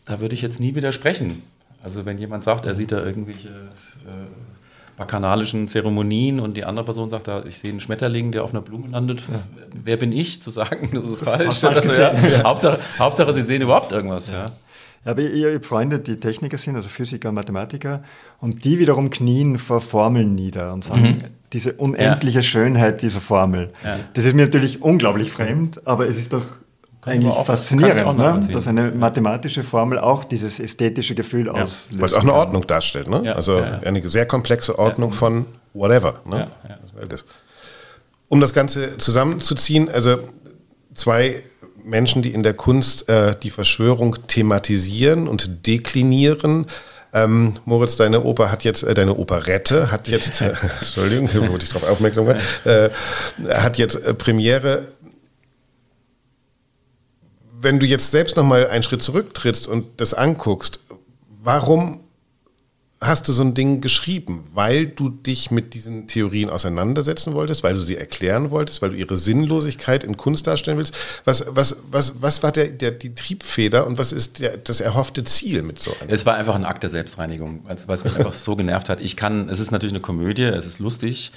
[0.06, 1.44] da würde ich jetzt nie widersprechen.
[1.84, 4.28] Also wenn jemand sagt, er sieht da irgendwelche äh,
[4.98, 8.62] bakanalischen Zeremonien und die andere Person sagt, da, ich sehe einen Schmetterling, der auf einer
[8.62, 9.40] Blume landet, ja.
[9.84, 11.50] wer bin ich zu sagen, das ist das falsch?
[11.50, 12.44] Ist also, ja, ja.
[12.44, 14.32] Hauptsache, Hauptsache, sie sehen überhaupt irgendwas.
[14.32, 14.52] Ja.
[15.04, 18.04] Aber ich habe Freunde, die Techniker sind, also Physiker Mathematiker,
[18.40, 21.24] und die wiederum knien vor Formeln nieder und sagen, mhm.
[21.54, 22.44] diese unendliche.
[22.44, 23.72] Schönheit dieser Formel.
[24.14, 26.46] Das ist mir natürlich unglaublich fremd, aber es ist doch
[27.02, 28.48] kann eigentlich auch, faszinierend, ne?
[28.52, 31.54] dass eine mathematische Formel auch dieses ästhetische Gefühl ja.
[31.54, 32.00] auslöst.
[32.00, 33.22] Weil es auch eine Ordnung darstellt, ne?
[33.24, 36.20] Ja, also ja, eine sehr komplexe Ordnung von whatever.
[36.26, 36.48] Ne?
[38.28, 40.20] Um das Ganze zusammenzuziehen, also
[40.94, 41.42] zwei
[41.84, 46.68] Menschen, die in der Kunst äh, die Verschwörung thematisieren und deklinieren.
[47.14, 51.70] Ähm, Moritz, deine Oper hat jetzt, äh, deine Operette hat jetzt, äh, Entschuldigung, wurde ich
[51.70, 52.90] darauf aufmerksam gemacht, äh,
[53.50, 54.86] hat jetzt äh, Premiere
[57.62, 60.82] wenn du jetzt selbst nochmal einen Schritt zurücktrittst und das anguckst,
[61.30, 62.01] warum
[63.02, 64.44] hast du so ein Ding geschrieben?
[64.54, 68.96] Weil du dich mit diesen Theorien auseinandersetzen wolltest, weil du sie erklären wolltest, weil du
[68.96, 70.96] ihre Sinnlosigkeit in Kunst darstellen willst?
[71.26, 75.24] Was, was, was, was war der, der, die Triebfeder und was ist der, das erhoffte
[75.24, 76.12] Ziel mit so einem?
[76.12, 79.02] Es war einfach ein Akt der Selbstreinigung, weil es mich einfach so genervt hat.
[79.02, 81.32] Ich kann, es ist natürlich eine Komödie, es ist lustig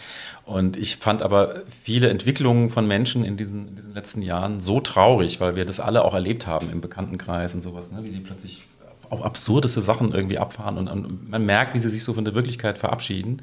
[0.44, 4.80] und ich fand aber viele Entwicklungen von Menschen in diesen, in diesen letzten Jahren so
[4.80, 8.04] traurig, weil wir das alle auch erlebt haben im Bekanntenkreis und sowas, ne?
[8.04, 8.64] wie die plötzlich
[9.10, 12.34] auf absurdeste Sachen irgendwie abfahren und, und, man merkt, wie sie sich so von der
[12.34, 13.42] Wirklichkeit verabschieden.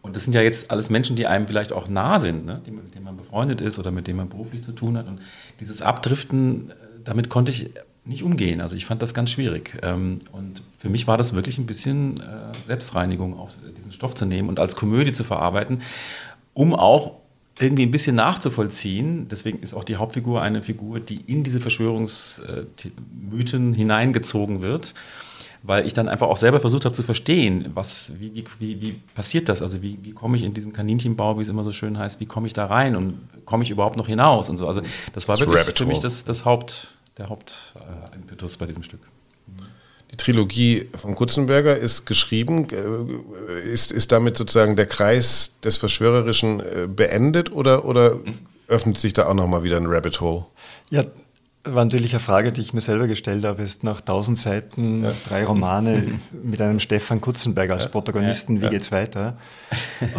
[0.00, 2.62] Und das sind ja jetzt alles Menschen, die einem vielleicht auch nah sind, ne?
[2.64, 5.08] die, mit denen man befreundet ist oder mit denen man beruflich zu tun hat.
[5.08, 5.20] Und
[5.60, 6.72] dieses Abdriften,
[7.04, 7.70] damit konnte ich
[8.08, 8.60] nicht umgehen.
[8.60, 9.78] Also ich fand das ganz schwierig.
[9.82, 14.24] Ähm, und für mich war das wirklich ein bisschen äh, Selbstreinigung, auch diesen Stoff zu
[14.24, 15.82] nehmen und als Komödie zu verarbeiten,
[16.54, 17.17] um auch
[17.58, 19.28] irgendwie ein bisschen nachzuvollziehen.
[19.28, 24.94] Deswegen ist auch die Hauptfigur eine Figur, die in diese Verschwörungsmythen hineingezogen wird,
[25.62, 28.92] weil ich dann einfach auch selber versucht habe zu verstehen, was, wie, wie, wie, wie
[29.14, 29.60] passiert das?
[29.60, 32.26] Also wie, wie komme ich in diesen Kaninchenbau, wie es immer so schön heißt, wie
[32.26, 34.68] komme ich da rein und komme ich überhaupt noch hinaus und so.
[34.68, 34.82] Also
[35.12, 39.00] das war das wirklich für mich das, das Haupt, der Hauptimpetus äh, bei diesem Stück.
[40.18, 42.66] Die Trilogie von Kutzenberger ist geschrieben.
[42.70, 48.18] Äh, ist, ist damit sozusagen der Kreis des Verschwörerischen äh, beendet oder, oder
[48.66, 50.46] öffnet sich da auch nochmal wieder ein Rabbit Hole?
[50.90, 51.04] Ja,
[51.74, 55.12] war natürlich eine Frage, die ich mir selber gestellt habe, ist nach tausend Seiten, ja.
[55.28, 56.02] drei Romane
[56.42, 58.60] mit einem Stefan Kutzenberger als Protagonisten, ja.
[58.60, 58.70] wie ja.
[58.70, 59.36] geht's weiter?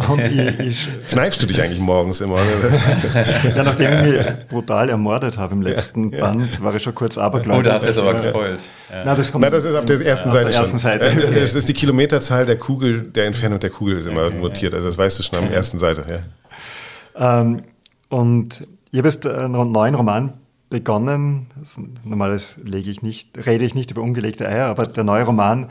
[0.08, 2.38] Und ich, ich Kneifst du dich eigentlich morgens immer?
[3.56, 7.60] ja, nachdem ich mich brutal ermordet habe im letzten Band, war ich schon kurz abergläubig.
[7.60, 8.62] Oh, da hast du jetzt aber gespoilt.
[8.90, 10.78] Na, das, kommt, Na, das ist auf der ersten Seite der ersten schon.
[10.78, 11.12] Seite.
[11.16, 11.40] Okay.
[11.40, 14.74] Das ist die Kilometerzahl der Kugel, der Entfernung der Kugel ist immer okay, notiert.
[14.74, 16.22] Also das weißt du schon am ersten Seite.
[17.16, 17.62] Ähm,
[18.08, 20.32] und ich habe jetzt einen neuen Roman
[20.70, 21.48] begonnen.
[22.04, 25.68] Normales lege ich nicht, rede ich nicht über ungelegte Eier, aber der neue Roman,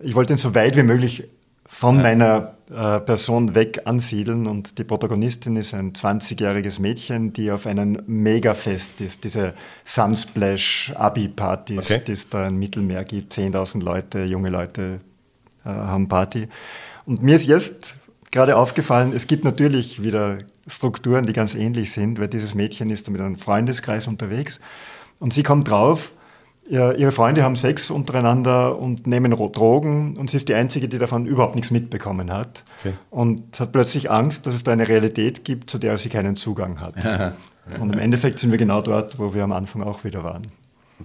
[0.00, 1.24] ich wollte ihn so weit wie möglich
[1.72, 2.02] von ja.
[2.02, 8.02] meiner äh, Person weg ansiedeln und die Protagonistin ist ein 20-jähriges Mädchen, die auf einem
[8.06, 12.02] Megafest ist, diese Sunsplash Abi-Partys, okay.
[12.08, 15.00] die es da im Mittelmeer gibt, 10.000 Leute, junge Leute
[15.64, 16.48] äh, haben Party.
[17.06, 17.96] Und mir ist jetzt
[18.30, 23.10] gerade aufgefallen, es gibt natürlich wieder Strukturen, die ganz ähnlich sind, weil dieses Mädchen ist
[23.10, 24.60] mit einem Freundeskreis unterwegs
[25.18, 26.12] und sie kommt drauf,
[26.70, 31.26] ihre Freunde haben Sex untereinander und nehmen Drogen und sie ist die Einzige, die davon
[31.26, 32.94] überhaupt nichts mitbekommen hat okay.
[33.10, 36.80] und hat plötzlich Angst, dass es da eine Realität gibt, zu der sie keinen Zugang
[36.80, 36.94] hat.
[37.80, 40.46] und im Endeffekt sind wir genau dort, wo wir am Anfang auch wieder waren.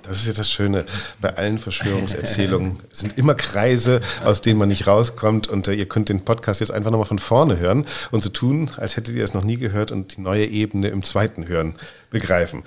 [0.04, 0.86] Das ist ja das Schöne.
[1.22, 5.48] Bei allen Verschwörungserzählungen sind immer Kreise, aus denen man nicht rauskommt.
[5.48, 8.72] Und äh, ihr könnt den Podcast jetzt einfach nochmal von vorne hören und so tun,
[8.78, 11.76] als hättet ihr es noch nie gehört und die neue Ebene im zweiten Hören
[12.10, 12.64] begreifen.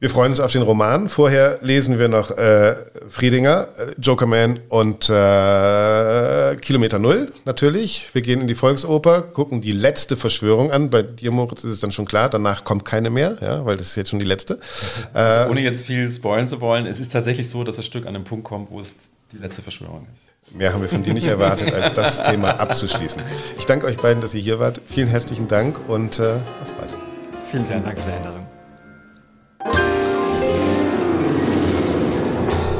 [0.00, 1.10] Wir freuen uns auf den Roman.
[1.10, 2.74] Vorher lesen wir noch äh,
[3.10, 8.08] Friedinger, äh, Jokerman und äh, Kilometer Null natürlich.
[8.14, 10.88] Wir gehen in die Volksoper, gucken die letzte Verschwörung an.
[10.88, 13.88] Bei dir, Moritz, ist es dann schon klar, danach kommt keine mehr, ja, weil das
[13.88, 14.58] ist jetzt schon die letzte.
[15.12, 18.06] Also äh, ohne jetzt viel spoilen zu wollen, es ist tatsächlich so, dass das Stück
[18.06, 18.94] an einem Punkt kommt, wo es
[19.32, 20.30] die letzte Verschwörung ist.
[20.56, 23.22] Mehr haben wir von dir nicht erwartet, als das Thema abzuschließen.
[23.58, 24.80] Ich danke euch beiden, dass ihr hier wart.
[24.86, 26.90] Vielen herzlichen Dank und äh, auf bald.
[27.50, 28.49] Vielen, vielen Dank für die Einladung.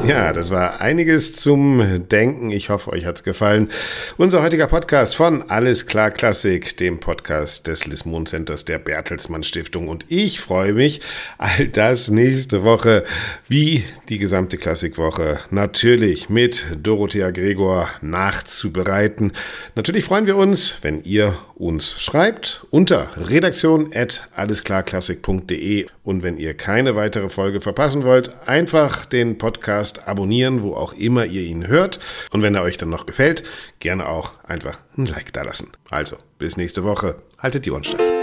[0.07, 2.51] Ja, das war einiges zum Denken.
[2.51, 3.69] Ich hoffe, euch hat's gefallen.
[4.17, 9.89] Unser heutiger Podcast von Alles klar Klassik, dem Podcast des Lismon Centers der Bertelsmann Stiftung.
[9.89, 11.03] Und ich freue mich,
[11.37, 13.05] all das nächste Woche,
[13.47, 19.33] wie die gesamte Klassikwoche, natürlich mit Dorothea Gregor nachzubereiten.
[19.75, 26.55] Natürlich freuen wir uns, wenn ihr uns schreibt unter redaktion at allesklarklassik.de und wenn ihr
[26.55, 32.01] keine weitere Folge verpassen wollt, einfach den Podcast abonnieren, wo auch immer ihr ihn hört.
[32.31, 33.43] Und wenn er euch dann noch gefällt,
[33.79, 35.73] gerne auch einfach ein Like da lassen.
[35.91, 37.17] Also, bis nächste Woche.
[37.39, 38.20] Haltet die Ohren steif.